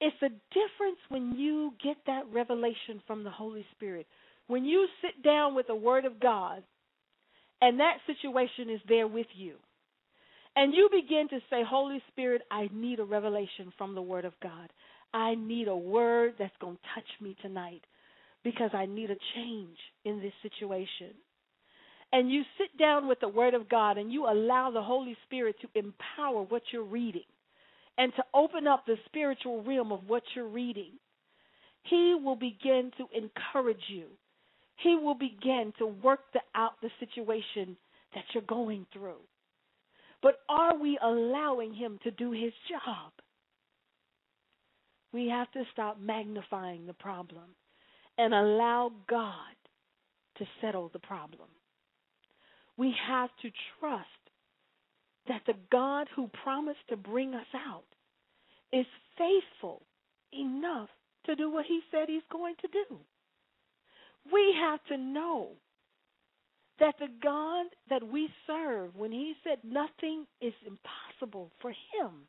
[0.00, 4.06] It's a difference when you get that revelation from the Holy Spirit
[4.46, 6.62] when you sit down with the Word of God
[7.60, 9.54] and that situation is there with you,
[10.54, 14.34] and you begin to say, Holy Spirit, I need a revelation from the Word of
[14.42, 14.70] God.
[15.12, 17.82] I need a word that's going to touch me tonight
[18.44, 21.14] because I need a change in this situation.
[22.12, 25.56] And you sit down with the Word of God and you allow the Holy Spirit
[25.60, 27.24] to empower what you're reading
[27.98, 30.92] and to open up the spiritual realm of what you're reading,
[31.84, 34.04] He will begin to encourage you.
[34.76, 37.76] He will begin to work the, out the situation
[38.14, 39.20] that you're going through.
[40.22, 43.12] But are we allowing Him to do His job?
[45.16, 47.56] We have to stop magnifying the problem
[48.18, 49.56] and allow God
[50.36, 51.48] to settle the problem.
[52.76, 53.48] We have to
[53.80, 54.04] trust
[55.26, 57.86] that the God who promised to bring us out
[58.74, 58.84] is
[59.16, 59.80] faithful
[60.38, 60.90] enough
[61.24, 62.98] to do what he said he's going to do.
[64.30, 65.52] We have to know
[66.78, 72.28] that the God that we serve, when he said nothing is impossible for him,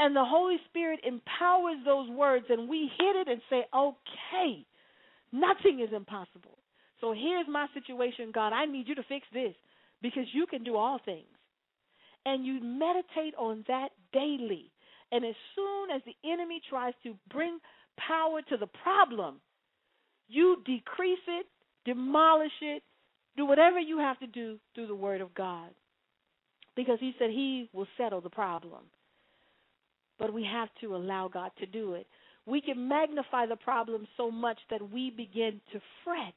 [0.00, 4.64] and the Holy Spirit empowers those words, and we hit it and say, okay,
[5.30, 6.56] nothing is impossible.
[7.02, 8.54] So here's my situation, God.
[8.54, 9.52] I need you to fix this
[10.00, 11.26] because you can do all things.
[12.24, 14.72] And you meditate on that daily.
[15.12, 17.58] And as soon as the enemy tries to bring
[17.98, 19.36] power to the problem,
[20.28, 21.46] you decrease it,
[21.84, 22.82] demolish it,
[23.36, 25.68] do whatever you have to do through the Word of God.
[26.74, 28.84] Because He said He will settle the problem.
[30.20, 32.06] But we have to allow God to do it.
[32.46, 36.34] We can magnify the problem so much that we begin to fret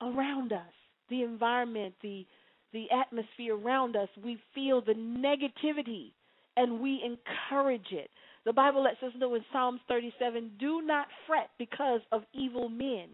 [0.00, 0.72] around us
[1.10, 2.26] the environment, the
[2.72, 6.12] the atmosphere around us, we feel the negativity
[6.56, 8.10] and we encourage it.
[8.46, 13.08] The Bible lets us know in Psalms 37 do not fret because of evil men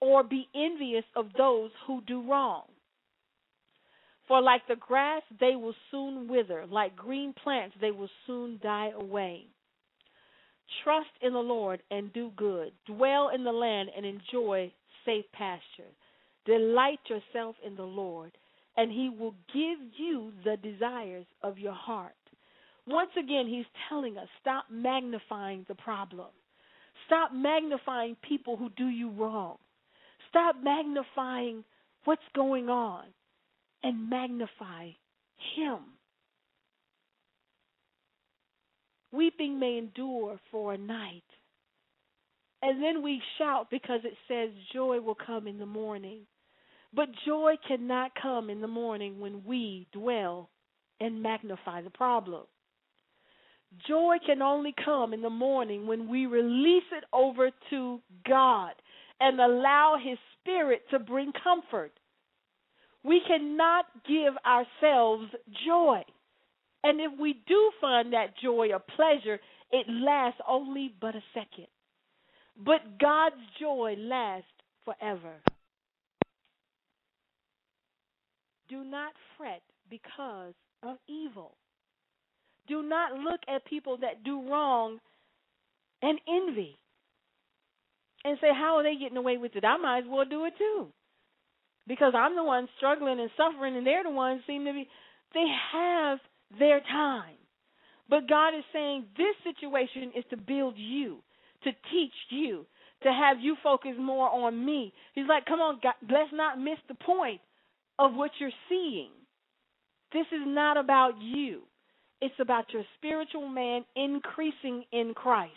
[0.00, 2.64] or be envious of those who do wrong.
[4.26, 8.90] For like the grass, they will soon wither, like green plants, they will soon die
[8.98, 9.46] away.
[10.82, 12.72] Trust in the Lord and do good.
[12.86, 14.72] Dwell in the land and enjoy
[15.04, 15.92] safe pasture.
[16.46, 18.32] Delight yourself in the Lord,
[18.78, 22.12] and He will give you the desires of your heart.
[22.86, 26.28] Once again, He's telling us stop magnifying the problem.
[27.06, 29.58] Stop magnifying people who do you wrong.
[30.30, 31.62] Stop magnifying
[32.04, 33.04] what's going on
[33.84, 34.88] and magnify
[35.56, 35.78] Him.
[39.12, 41.22] Weeping may endure for a night.
[42.62, 46.20] And then we shout because it says joy will come in the morning.
[46.94, 50.48] But joy cannot come in the morning when we dwell
[51.00, 52.44] and magnify the problem.
[53.86, 58.72] Joy can only come in the morning when we release it over to God
[59.20, 61.92] and allow His Spirit to bring comfort.
[63.04, 65.30] We cannot give ourselves
[65.66, 66.02] joy.
[66.82, 69.38] And if we do find that joy or pleasure,
[69.70, 71.66] it lasts only but a second.
[72.56, 74.48] But God's joy lasts
[74.84, 75.34] forever.
[78.68, 81.56] Do not fret because of evil.
[82.68, 84.98] Do not look at people that do wrong
[86.00, 86.78] and envy
[88.24, 89.64] and say, How are they getting away with it?
[89.64, 90.88] I might as well do it too.
[91.86, 94.88] Because I'm the one struggling and suffering, and they're the ones seem to be.
[95.34, 96.18] They have
[96.58, 97.36] their time.
[98.08, 101.18] But God is saying this situation is to build you,
[101.64, 102.66] to teach you,
[103.02, 104.92] to have you focus more on me.
[105.14, 107.40] He's like, Come on, God, let's not miss the point
[107.98, 109.10] of what you're seeing.
[110.12, 111.62] This is not about you.
[112.20, 115.52] It's about your spiritual man increasing in Christ.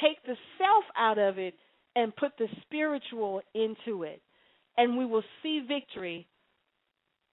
[0.00, 1.54] Take the self out of it
[1.94, 4.20] and put the spiritual into it.
[4.76, 6.26] And we will see victory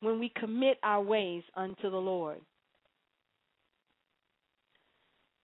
[0.02, 2.40] when we commit our ways unto the Lord.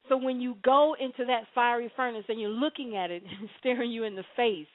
[0.08, 3.92] So when you go into that fiery furnace and you're looking at it and staring
[3.92, 4.68] you in the face,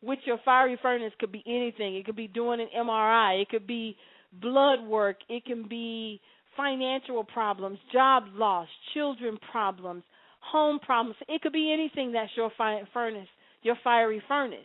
[0.00, 1.96] which your fiery furnace could be anything.
[1.96, 3.42] It could be doing an MRI.
[3.42, 3.96] It could be
[4.32, 5.16] blood work.
[5.28, 6.20] It can be
[6.56, 10.04] financial problems, job loss, children problems,
[10.40, 11.16] home problems.
[11.28, 13.28] It could be anything that's your furnace,
[13.62, 14.58] your fiery furnace.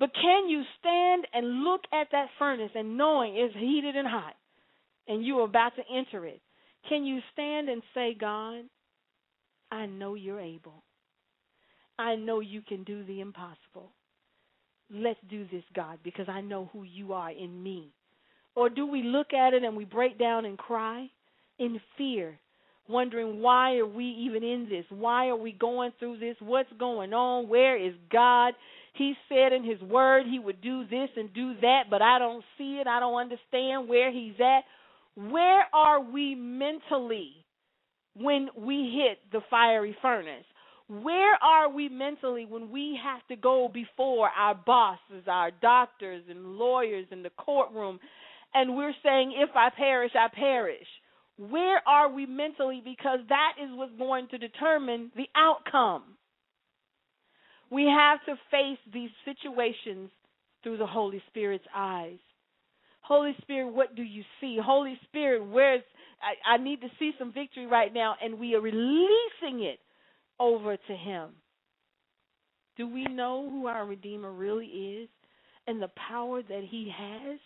[0.00, 4.34] But can you stand and look at that furnace and knowing it's heated and hot
[5.06, 6.40] and you are about to enter it?
[6.88, 8.64] Can you stand and say, God,
[9.70, 10.82] I know you're able.
[11.98, 13.92] I know you can do the impossible
[14.92, 17.92] let's do this, God, because I know who you are in me?
[18.54, 21.08] Or do we look at it and we break down and cry
[21.58, 22.38] in fear,
[22.88, 24.84] wondering why are we even in this?
[24.90, 26.36] Why are we going through this?
[26.40, 27.48] What's going on?
[27.48, 28.54] Where is God?
[28.94, 32.44] He said in his word he would do this and do that, but I don't
[32.58, 32.86] see it.
[32.86, 34.60] I don't understand where he's at.
[35.14, 37.32] Where are we mentally
[38.14, 40.44] when we hit the fiery furnace?
[40.88, 46.56] Where are we mentally when we have to go before our bosses, our doctors, and
[46.56, 48.00] lawyers in the courtroom
[48.54, 50.86] and we're saying, if I perish, I perish.
[51.38, 52.82] Where are we mentally?
[52.84, 56.02] Because that is what's going to determine the outcome.
[57.70, 60.10] We have to face these situations
[60.62, 62.18] through the Holy Spirit's eyes.
[63.00, 64.58] Holy Spirit, what do you see?
[64.62, 65.82] Holy Spirit, where's
[66.22, 69.78] I, I need to see some victory right now, and we are releasing it
[70.38, 71.30] over to Him.
[72.76, 75.08] Do we know who our Redeemer really is
[75.66, 77.38] and the power that He has?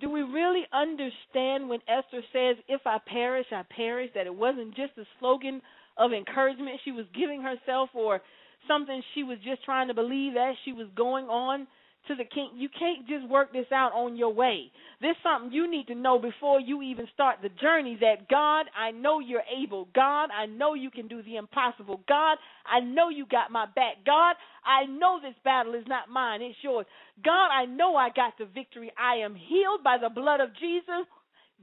[0.00, 4.74] Do we really understand when Esther says, If I perish, I perish, that it wasn't
[4.74, 5.60] just a slogan
[5.96, 8.20] of encouragement she was giving herself or
[8.66, 11.66] something she was just trying to believe as she was going on
[12.08, 12.50] to the king.
[12.56, 14.70] You can't just work this out on your way.
[15.00, 18.90] This something you need to know before you even start the journey that God, I
[18.90, 19.88] know you're able.
[19.94, 22.00] God, I know you can do the impossible.
[22.08, 24.04] God, I know you got my back.
[24.04, 26.86] God, I know this battle is not mine, it's yours.
[27.24, 28.92] God, I know I got the victory.
[28.98, 31.06] I am healed by the blood of Jesus.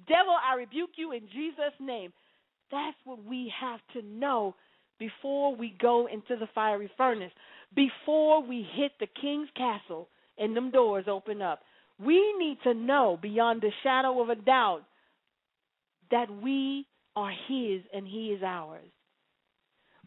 [0.07, 2.13] Devil, I rebuke you in Jesus' name.
[2.71, 4.55] That's what we have to know
[4.99, 7.31] before we go into the fiery furnace,
[7.75, 10.09] before we hit the king's castle
[10.39, 11.59] and them doors open up.
[12.03, 14.83] We need to know beyond the shadow of a doubt
[16.11, 18.89] that we are His and He is ours.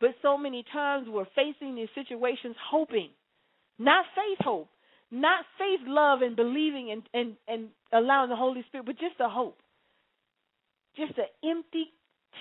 [0.00, 3.10] But so many times we're facing these situations hoping,
[3.78, 4.68] not faith hope,
[5.12, 9.28] not faith love and believing and, and, and allowing the Holy Spirit, but just a
[9.28, 9.58] hope.
[10.96, 11.86] Just an empty,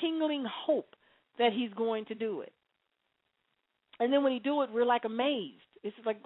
[0.01, 0.95] tingling hope
[1.37, 2.53] that He's going to do it.
[3.99, 5.61] And then when He do it, we're like amazed.
[5.83, 6.17] It's like,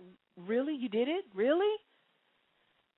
[0.47, 0.75] really?
[0.75, 1.25] You did it?
[1.33, 1.75] Really?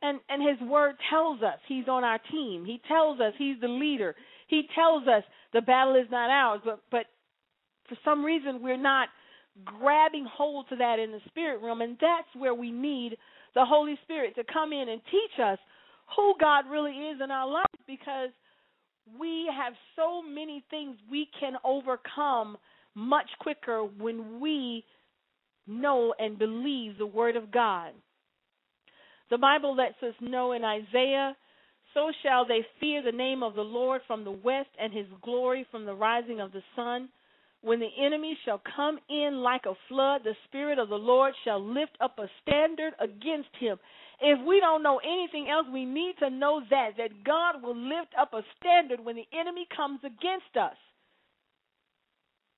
[0.02, 2.66] And and his word tells us he's on our team.
[2.66, 4.16] He tells us he's the leader.
[4.48, 5.24] He tells us
[5.54, 7.06] the battle is not ours, but but
[7.90, 9.10] for some reason we're not
[9.66, 13.18] grabbing hold to that in the spirit realm and that's where we need
[13.56, 15.58] the Holy Spirit to come in and teach us
[16.16, 18.30] who God really is in our life because
[19.20, 22.58] we have so many things we can overcome
[22.94, 24.84] much quicker when we
[25.68, 27.92] know and believe the Word of God.
[29.30, 31.36] The Bible lets us know in Isaiah,
[31.94, 35.66] so shall they fear the name of the Lord from the west and his glory
[35.70, 37.10] from the rising of the sun.
[37.62, 41.60] When the enemy shall come in like a flood, the Spirit of the Lord shall
[41.60, 43.78] lift up a standard against him.
[44.22, 48.14] If we don't know anything else, we need to know that, that God will lift
[48.20, 50.78] up a standard when the enemy comes against us.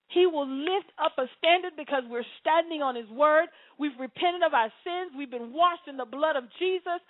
[0.09, 3.47] He will lift up a standard because we're standing on His word.
[3.77, 5.13] We've repented of our sins.
[5.15, 7.01] We've been washed in the blood of Jesus.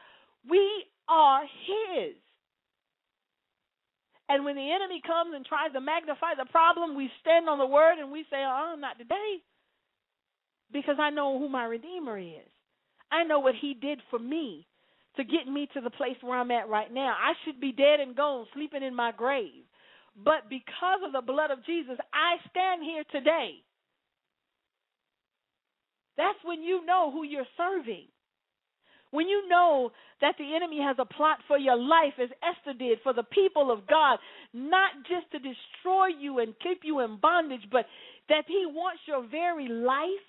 [0.50, 0.62] We
[1.08, 2.16] are His.
[4.28, 7.66] And when the enemy comes and tries to magnify the problem, we stand on the
[7.66, 9.42] word and we say, Oh, not today.
[10.72, 12.52] Because I know who my Redeemer is.
[13.12, 14.68] I know what He did for me
[15.16, 17.16] to get me to the place where I'm at right now.
[17.18, 19.66] I should be dead and gone, sleeping in my grave.
[20.24, 23.64] But because of the blood of Jesus, I stand here today.
[26.18, 28.08] That's when you know who you're serving.
[29.12, 29.92] When you know
[30.22, 33.72] that the enemy has a plot for your life, as Esther did for the people
[33.72, 34.20] of God,
[34.54, 37.86] not just to destroy you and keep you in bondage, but
[38.28, 40.28] that he wants your very life,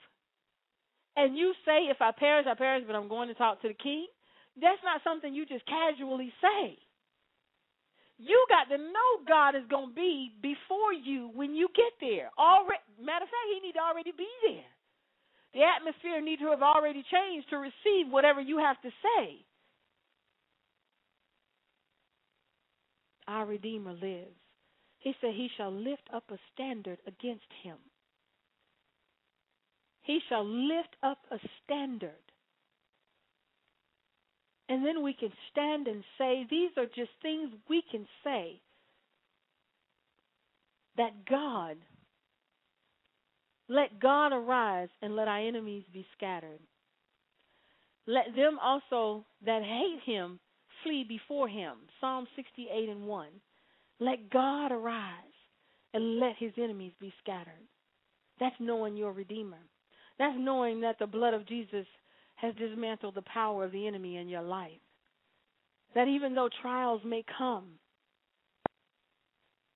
[1.16, 3.74] and you say, If I perish, I perish, but I'm going to talk to the
[3.74, 4.06] king,
[4.60, 6.78] that's not something you just casually say.
[8.20, 12.28] You got to know God is going to be before you when you get there.
[12.38, 14.68] Already, matter of fact, He need to already be there.
[15.54, 19.44] The atmosphere need to have already changed to receive whatever you have to say.
[23.26, 24.36] Our Redeemer lives.
[24.98, 27.76] He said, He shall lift up a standard against him.
[30.02, 32.29] He shall lift up a standard
[34.70, 38.60] and then we can stand and say, these are just things we can say
[40.96, 41.76] that God,
[43.68, 46.60] let God arise and let our enemies be scattered.
[48.06, 50.38] Let them also that hate him
[50.84, 51.72] flee before him.
[52.00, 53.26] Psalm 68 and 1.
[53.98, 55.14] Let God arise
[55.92, 57.66] and let his enemies be scattered.
[58.38, 59.58] That's knowing your Redeemer.
[60.20, 61.86] That's knowing that the blood of Jesus
[62.40, 64.80] has dismantled the power of the enemy in your life.
[65.94, 67.72] That even though trials may come,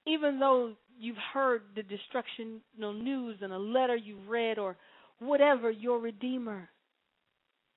[0.07, 2.61] even though you've heard the destructional
[2.93, 4.77] news in a letter you've read or
[5.19, 6.69] whatever, your Redeemer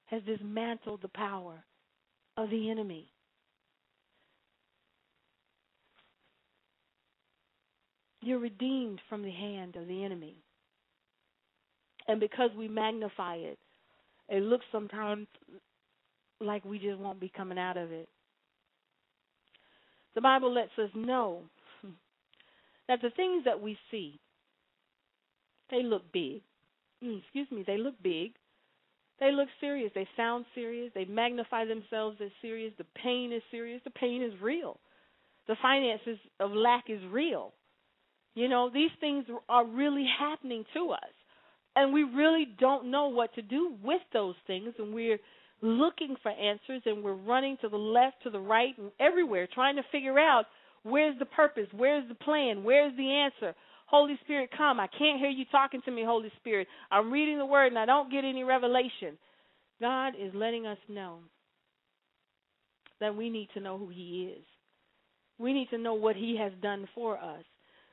[0.06, 1.64] has dismantled the power
[2.38, 3.12] of the enemy.
[8.22, 10.44] You're redeemed from the hand of the enemy.
[12.08, 13.58] And because we magnify it,
[14.30, 15.28] it looks sometimes
[16.40, 18.10] like we just won't be coming out of it.
[20.18, 21.44] the Bible lets us know
[22.88, 24.20] that the things that we see,
[25.70, 26.42] they look big.
[27.04, 28.32] Mm, excuse me, they look big.
[29.20, 29.92] They look serious.
[29.94, 30.92] They sound serious.
[30.96, 32.74] They magnify themselves as serious.
[32.80, 33.80] The pain is serious.
[33.84, 34.80] The pain is real.
[35.48, 37.54] The finances of lack is real.
[38.34, 41.17] You know, these things are really happening to us.
[41.78, 44.74] And we really don't know what to do with those things.
[44.80, 45.20] And we're
[45.62, 49.76] looking for answers and we're running to the left, to the right, and everywhere trying
[49.76, 50.46] to figure out
[50.82, 53.56] where's the purpose, where's the plan, where's the answer.
[53.86, 54.80] Holy Spirit, come.
[54.80, 56.68] I can't hear you talking to me, Holy Spirit.
[56.90, 59.16] I'm reading the word and I don't get any revelation.
[59.80, 61.20] God is letting us know
[63.00, 64.44] that we need to know who He is.
[65.38, 67.44] We need to know what He has done for us.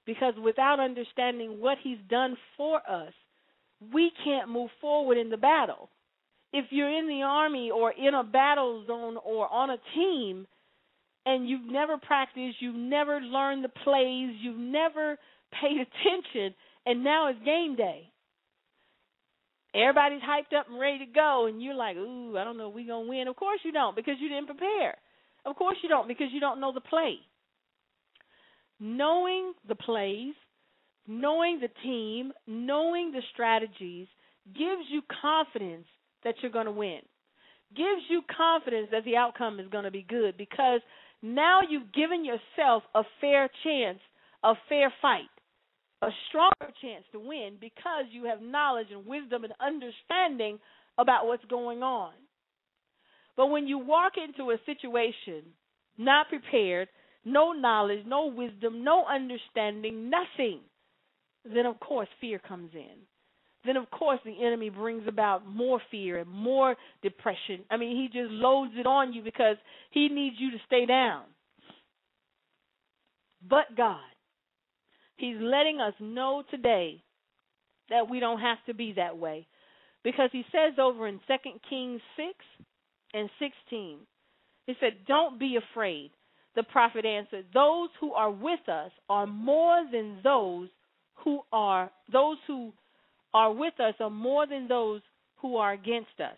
[0.06, 3.12] Because without understanding what He's done for us,
[3.92, 5.88] we can't move forward in the battle
[6.54, 10.46] if you're in the army or in a battle zone or on a team
[11.26, 15.18] and you've never practiced, you've never learned the plays, you've never
[15.60, 16.54] paid attention,
[16.86, 18.08] and now it's game day.
[19.74, 22.84] Everybody's hyped up and ready to go, and you're like, "Ooh, I don't know, we
[22.84, 24.96] gonna win." Of course you don't, because you didn't prepare.
[25.44, 27.16] Of course you don't, because you don't know the play.
[28.78, 30.34] Knowing the plays,
[31.06, 34.06] knowing the team, knowing the strategies
[34.46, 35.86] gives you confidence
[36.24, 37.00] that you're going to win.
[37.76, 40.80] Gives you confidence that the outcome is going to be good because
[41.22, 43.98] now you've given yourself a fair chance,
[44.42, 45.30] a fair fight,
[46.02, 50.58] a stronger chance to win because you have knowledge and wisdom and understanding
[50.98, 52.12] about what's going on.
[53.36, 55.42] But when you walk into a situation
[55.98, 56.88] not prepared,
[57.24, 60.60] no knowledge, no wisdom, no understanding, nothing,
[61.44, 63.06] then of course fear comes in
[63.64, 67.64] then of course the enemy brings about more fear and more depression.
[67.70, 69.56] I mean, he just loads it on you because
[69.90, 71.22] he needs you to stay down.
[73.48, 74.00] But God,
[75.16, 77.02] he's letting us know today
[77.90, 79.46] that we don't have to be that way.
[80.02, 81.34] Because he says over in 2
[81.68, 82.28] Kings 6
[83.14, 83.98] and 16,
[84.66, 86.10] he said, Don't be afraid.
[86.54, 90.68] The prophet answered, Those who are with us are more than those
[91.16, 92.72] who are those who
[93.32, 95.00] are with us are more than those
[95.36, 96.36] who are against us.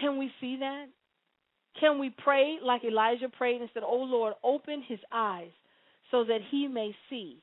[0.00, 0.86] Can we see that?
[1.78, 5.50] Can we pray like Elijah prayed and said, Oh Lord, open his eyes
[6.10, 7.42] so that he may see?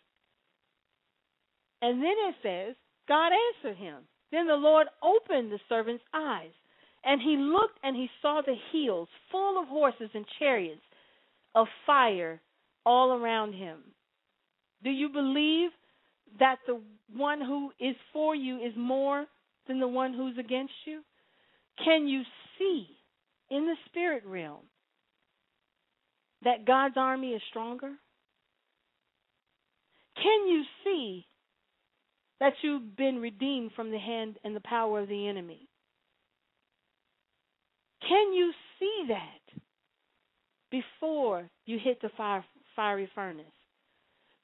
[1.82, 2.76] And then it says,
[3.08, 4.04] God answered him.
[4.32, 6.52] Then the Lord opened the servant's eyes,
[7.06, 10.82] and he looked and he saw the hills full of horses and chariots
[11.56, 12.42] of fire
[12.88, 13.80] all around him.
[14.82, 15.72] Do you believe
[16.40, 16.80] that the
[17.14, 19.26] one who is for you is more
[19.68, 21.02] than the one who's against you?
[21.84, 22.22] Can you
[22.58, 22.88] see
[23.52, 24.64] in the spirit realm
[26.46, 27.92] that God's army is stronger?
[30.16, 31.26] Can you see
[32.40, 35.68] that you've been redeemed from the hand and the power of the enemy?
[38.08, 39.62] Can you see that
[40.72, 42.46] before you hit the fire,
[42.78, 43.46] fiery furnace?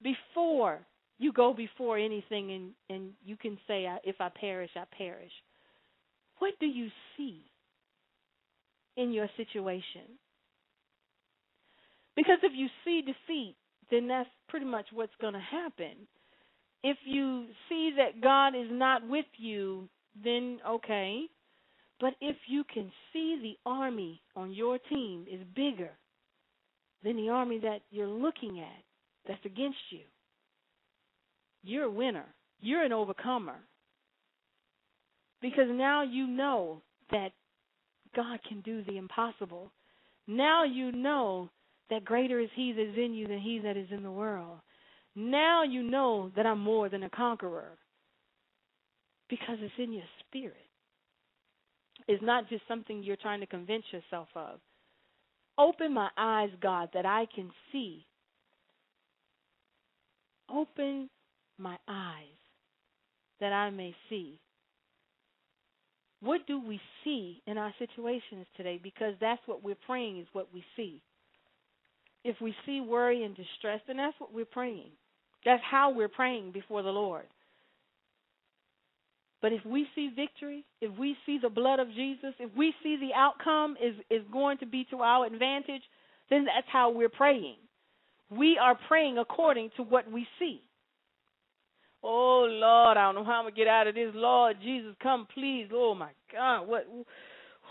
[0.03, 0.79] before
[1.17, 5.31] you go before anything and and you can say if I perish I perish.
[6.39, 7.45] What do you see
[8.97, 10.17] in your situation?
[12.15, 13.55] Because if you see defeat,
[13.89, 16.07] then that's pretty much what's going to happen.
[16.83, 19.87] If you see that God is not with you,
[20.21, 21.23] then okay.
[21.99, 25.91] But if you can see the army on your team is bigger
[27.03, 28.83] than the army that you're looking at,
[29.27, 30.01] that's against you.
[31.63, 32.25] You're a winner.
[32.61, 33.55] You're an overcomer.
[35.41, 36.81] Because now you know
[37.11, 37.31] that
[38.15, 39.71] God can do the impossible.
[40.27, 41.49] Now you know
[41.89, 44.59] that greater is He that is in you than He that is in the world.
[45.15, 47.77] Now you know that I'm more than a conqueror.
[49.29, 50.55] Because it's in your spirit.
[52.07, 54.59] It's not just something you're trying to convince yourself of.
[55.57, 58.05] Open my eyes, God, that I can see
[60.49, 61.09] Open
[61.57, 62.25] my eyes
[63.39, 64.39] that I may see.
[66.21, 68.79] What do we see in our situations today?
[68.81, 71.01] Because that's what we're praying is what we see.
[72.23, 74.91] If we see worry and distress, then that's what we're praying.
[75.43, 77.25] That's how we're praying before the Lord.
[79.43, 82.97] But if we see victory, if we see the blood of Jesus, if we see
[82.99, 85.83] the outcome is, is going to be to our advantage,
[86.31, 87.57] then that's how we're praying
[88.37, 90.61] we are praying according to what we see.
[92.03, 94.11] Oh Lord, I don't know how I'm gonna get out of this.
[94.13, 95.69] Lord Jesus, come please.
[95.73, 96.85] Oh my God, what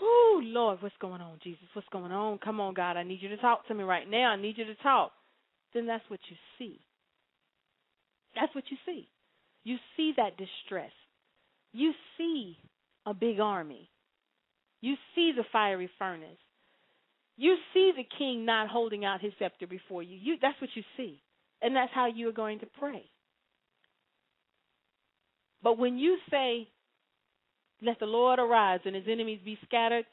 [0.01, 1.65] Oh, Lord, what's going on, Jesus?
[1.73, 2.39] What's going on?
[2.39, 2.97] Come on, God.
[2.97, 4.31] I need you to talk to me right now.
[4.31, 5.11] I need you to talk.
[5.75, 6.79] Then that's what you see.
[8.35, 9.07] That's what you see.
[9.63, 10.89] You see that distress.
[11.73, 12.57] You see
[13.05, 13.89] a big army.
[14.81, 16.37] You see the fiery furnace.
[17.35, 20.17] You see the king not holding out his scepter before you.
[20.21, 21.21] you that's what you see.
[21.61, 23.05] And that's how you are going to pray.
[25.63, 26.67] But when you say,
[27.81, 30.05] let the Lord arise and his enemies be scattered,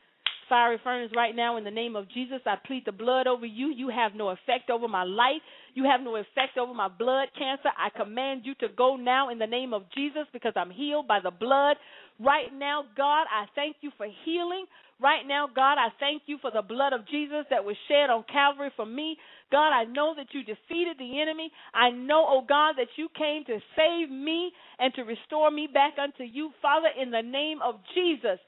[0.51, 2.40] fiery furnace right now in the name of Jesus.
[2.44, 3.68] I plead the blood over you.
[3.68, 5.40] You have no effect over my life.
[5.74, 7.70] You have no effect over my blood cancer.
[7.78, 11.20] I command you to go now in the name of Jesus because I'm healed by
[11.22, 11.76] the blood.
[12.18, 14.66] Right now, God, I thank you for healing.
[15.01, 18.24] Right now, God, I thank you for the blood of Jesus that was shed on
[18.30, 19.16] Calvary for me.
[19.51, 21.51] God, I know that you defeated the enemy.
[21.72, 25.94] I know, oh God, that you came to save me and to restore me back
[26.03, 26.51] unto you.
[26.61, 28.38] Father, in the name of Jesus,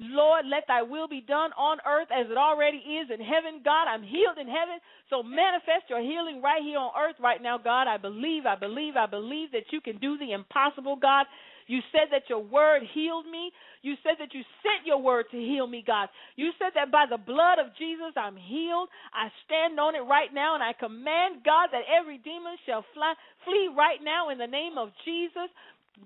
[0.00, 3.60] Lord, let thy will be done on earth as it already is in heaven.
[3.62, 4.80] God, I'm healed in heaven.
[5.12, 7.84] So manifest your healing right here on earth right now, God.
[7.84, 11.26] I believe, I believe, I believe that you can do the impossible, God.
[11.68, 13.52] You said that your word healed me.
[13.82, 16.08] You said that you sent your word to heal me, God.
[16.34, 18.88] You said that by the blood of Jesus I'm healed.
[19.12, 23.12] I stand on it right now and I command, God, that every demon shall fly,
[23.44, 25.52] flee right now in the name of Jesus.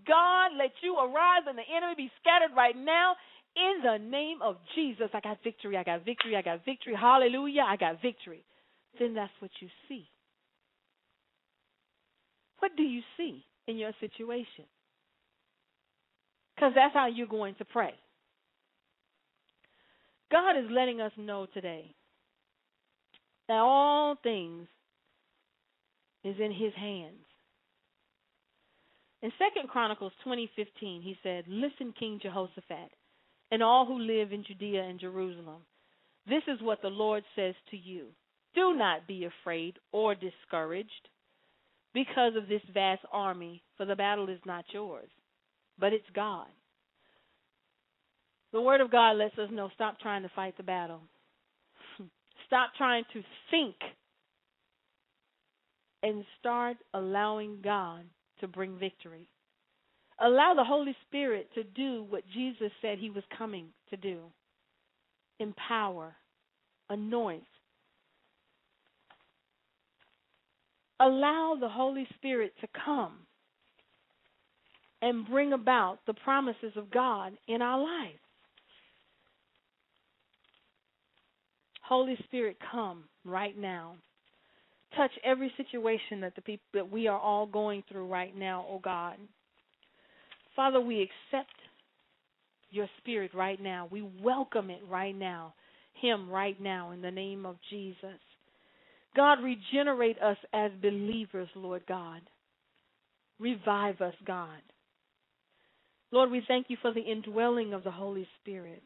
[0.03, 3.15] God, let you arise and the enemy be scattered right now
[3.57, 6.95] in the name of Jesus, I got victory, I got victory, I got victory.
[6.99, 8.45] Hallelujah, I got victory.
[8.99, 10.09] Then that's what you see.
[12.59, 14.65] What do you see in your situation?
[16.55, 17.95] Because that's how you're going to pray.
[20.31, 21.95] God is letting us know today
[23.49, 24.67] that all things
[26.25, 27.21] is in his hands.
[29.23, 32.91] In Second Chronicles 20:15, he said, "Listen, King Jehoshaphat,
[33.55, 35.63] and all who live in Judea and Jerusalem.
[36.29, 38.09] This is what the Lord says to you
[38.57, 40.91] Do not be afraid or discouraged
[41.93, 45.09] because of this vast army, for the battle is not yours,
[45.79, 46.49] but it's God.
[48.53, 51.03] The Word of God lets us know stop trying to fight the battle.
[52.49, 53.77] Stop trying to think
[56.03, 58.03] and start allowing God
[58.41, 59.29] to bring victory.
[60.21, 64.21] Allow the Holy Spirit to do what Jesus said he was coming to do
[65.41, 66.15] empower,
[66.89, 67.43] anoint.
[71.01, 73.15] Allow the Holy Spirit to come
[75.03, 78.19] and bring about the promises of God in our lives.
[81.83, 83.97] Holy Spirit, come right now.
[84.97, 88.79] Touch every situation that the people that we are all going through right now, oh
[88.79, 89.17] God.
[90.57, 91.55] Father, we accept
[92.71, 93.89] your spirit right now.
[93.91, 95.55] We welcome it right now,
[96.01, 98.21] Him right now, in the name of Jesus.
[99.17, 102.21] God, regenerate us as believers, Lord God.
[103.39, 104.61] Revive us, God.
[106.11, 108.83] Lord, we thank you for the indwelling of the Holy Spirit.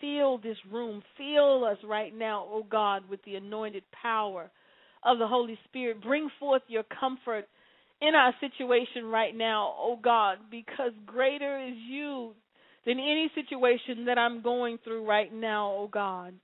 [0.00, 1.02] Fill this room.
[1.16, 4.50] Fill us right now, O oh God, with the anointed power
[5.04, 6.02] of the Holy Spirit.
[6.02, 7.46] Bring forth your comfort
[8.02, 12.32] in our situation right now, oh God, because greater is you
[12.84, 16.34] than any situation that I'm going through right now, oh God.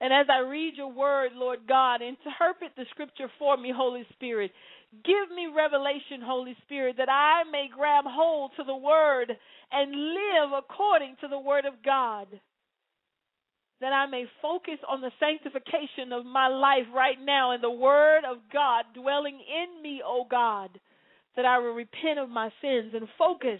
[0.00, 4.50] And as I read your word, Lord God, interpret the scripture for me, Holy Spirit.
[5.04, 9.30] Give me revelation, Holy Spirit, that I may grab hold to the word
[9.70, 12.26] and live according to the word of God
[13.82, 18.22] that I may focus on the sanctification of my life right now and the Word
[18.24, 20.70] of God dwelling in me, O God,
[21.34, 23.58] that I will repent of my sins and focus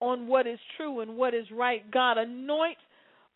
[0.00, 1.88] on what is true and what is right.
[1.88, 2.78] God, anoint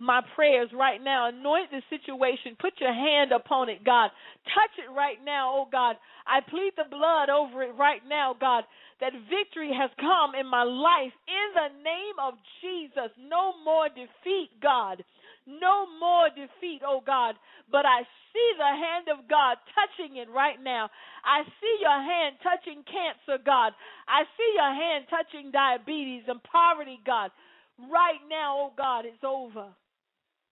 [0.00, 1.28] my prayers right now.
[1.28, 2.56] Anoint the situation.
[2.60, 4.10] Put your hand upon it, God.
[4.54, 5.94] Touch it right now, oh God.
[6.26, 8.64] I plead the blood over it right now, God,
[9.00, 13.14] that victory has come in my life in the name of Jesus.
[13.22, 15.04] No more defeat, God
[15.48, 17.34] no more defeat, oh God.
[17.72, 20.88] But I see the hand of God touching it right now.
[21.24, 23.72] I see your hand touching cancer, God.
[24.06, 27.30] I see your hand touching diabetes and poverty, God.
[27.78, 29.72] Right now, oh God, it's over.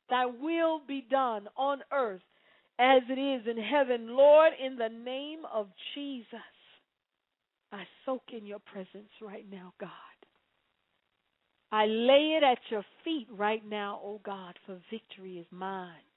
[0.08, 2.22] Thy will be done on earth
[2.78, 4.16] as it is in heaven.
[4.16, 6.28] Lord, in the name of Jesus,
[7.72, 9.90] I soak in your presence right now, God.
[11.76, 16.08] I lay it at your feet right now, O oh God, for victory is mine.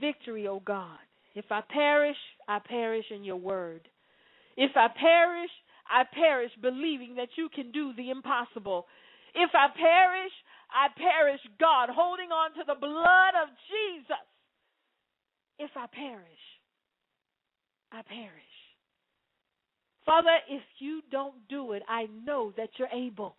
[0.00, 0.96] Victory, O oh God.
[1.34, 2.16] If I perish,
[2.48, 3.86] I perish in your word.
[4.56, 5.50] If I perish,
[5.86, 8.86] I perish believing that you can do the impossible.
[9.34, 10.32] If I perish,
[10.72, 14.16] I perish, God, holding on to the blood of Jesus.
[15.58, 16.44] If I perish,
[17.92, 18.32] I perish.
[20.06, 23.36] Father, if you don't do it, I know that you're able.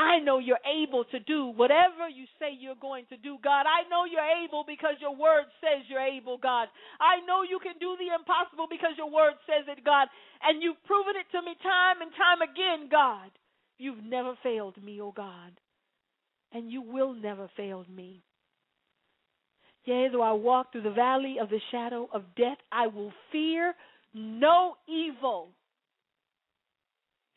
[0.00, 3.68] I know you're able to do whatever you say you're going to do, God.
[3.68, 6.68] I know you're able because your word says you're able, God.
[6.98, 10.08] I know you can do the impossible because your word says it, God.
[10.40, 13.28] And you've proven it to me time and time again, God.
[13.76, 15.52] You've never failed me, oh God.
[16.50, 18.24] And you will never fail me.
[19.84, 23.74] Yea, though I walk through the valley of the shadow of death, I will fear
[24.14, 25.50] no evil,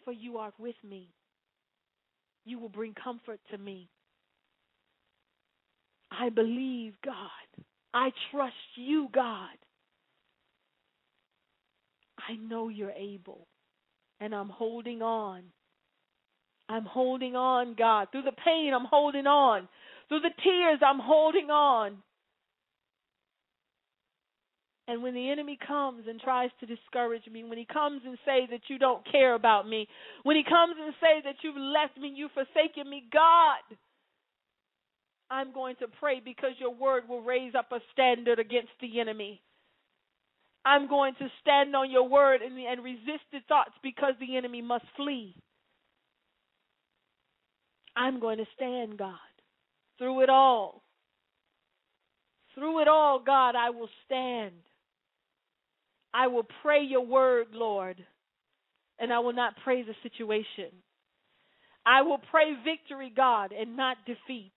[0.05, 1.09] for you are with me
[2.45, 3.89] you will bring comfort to me.
[6.11, 7.63] I believe, God.
[7.93, 9.57] I trust you, God.
[12.17, 13.47] I know you're able,
[14.19, 15.43] and I'm holding on.
[16.69, 18.07] I'm holding on, God.
[18.11, 19.67] Through the pain, I'm holding on.
[20.07, 21.97] Through the tears, I'm holding on.
[24.87, 28.47] And when the enemy comes and tries to discourage me, when he comes and say
[28.51, 29.87] that you don't care about me,
[30.23, 33.77] when he comes and say that you've left me, you've forsaken me, God,
[35.31, 39.41] I'm going to pray because your word will raise up a standard against the enemy.
[40.65, 44.61] I'm going to stand on your word and, and resist the thoughts because the enemy
[44.61, 45.35] must flee.
[47.95, 49.15] I'm going to stand, God,
[49.97, 50.81] through it all.
[52.55, 54.53] Through it all, God, I will stand.
[56.13, 57.97] I will pray your word, Lord,
[58.99, 60.71] and I will not pray the situation.
[61.85, 64.53] I will pray victory, God, and not defeat.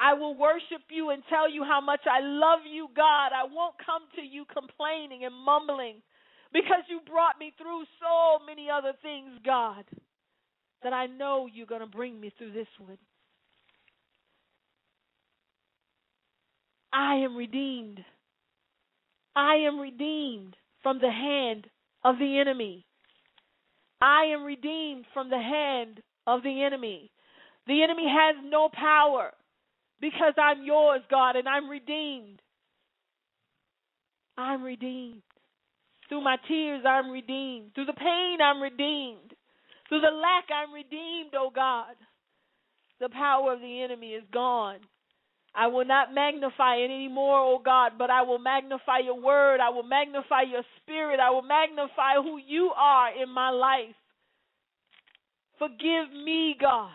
[0.00, 3.30] I will worship you and tell you how much I love you, God.
[3.32, 6.02] I won't come to you complaining and mumbling
[6.52, 9.84] because you brought me through so many other things, God,
[10.82, 12.98] that I know you're going to bring me through this one.
[16.92, 18.00] I am redeemed.
[19.36, 21.66] I am redeemed from the hand
[22.04, 22.86] of the enemy.
[24.00, 27.10] I am redeemed from the hand of the enemy.
[27.66, 29.32] The enemy has no power
[30.00, 32.42] because I'm yours, God, and I'm redeemed.
[34.36, 35.22] I'm redeemed.
[36.08, 37.70] Through my tears, I'm redeemed.
[37.74, 39.32] Through the pain, I'm redeemed.
[39.88, 41.94] Through the lack, I'm redeemed, oh God.
[43.00, 44.80] The power of the enemy is gone.
[45.54, 49.60] I will not magnify it anymore, oh God, but I will magnify your word.
[49.60, 51.20] I will magnify your spirit.
[51.20, 53.94] I will magnify who you are in my life.
[55.58, 56.90] Forgive me, God,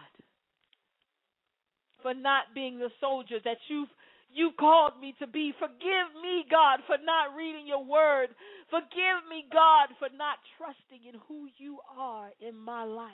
[2.02, 3.90] for not being the soldier that you've
[4.32, 5.54] you called me to be.
[5.58, 8.30] Forgive me, God, for not reading your word.
[8.70, 13.10] Forgive me, God, for not trusting in who you are in my life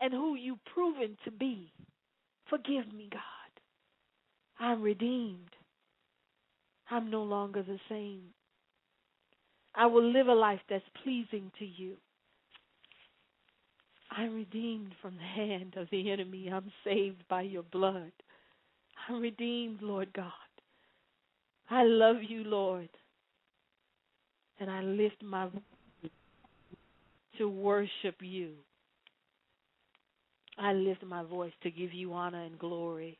[0.00, 1.72] and who you've proven to be.
[2.48, 3.33] Forgive me, God.
[4.58, 5.50] I'm redeemed.
[6.90, 8.22] I'm no longer the same.
[9.74, 11.96] I will live a life that's pleasing to you.
[14.16, 16.48] I'm redeemed from the hand of the enemy.
[16.52, 18.12] I'm saved by your blood.
[19.08, 20.30] I'm redeemed, Lord God.
[21.68, 22.88] I love you, Lord.
[24.60, 26.10] And I lift my voice
[27.38, 28.50] to worship you.
[30.56, 33.18] I lift my voice to give you honor and glory.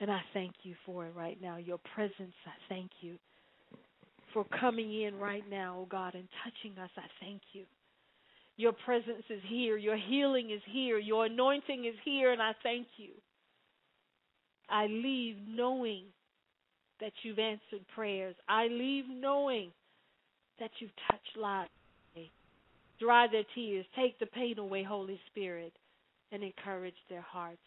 [0.00, 1.56] And I thank you for it right now.
[1.56, 3.16] Your presence, I thank you.
[4.32, 7.64] For coming in right now, oh God, and touching us, I thank you.
[8.56, 9.76] Your presence is here.
[9.76, 10.98] Your healing is here.
[10.98, 13.10] Your anointing is here, and I thank you.
[14.68, 16.04] I leave knowing
[17.00, 18.34] that you've answered prayers.
[18.48, 19.70] I leave knowing
[20.60, 21.70] that you've touched lives.
[23.00, 23.86] Dry their tears.
[23.96, 25.72] Take the pain away, Holy Spirit,
[26.32, 27.58] and encourage their hearts.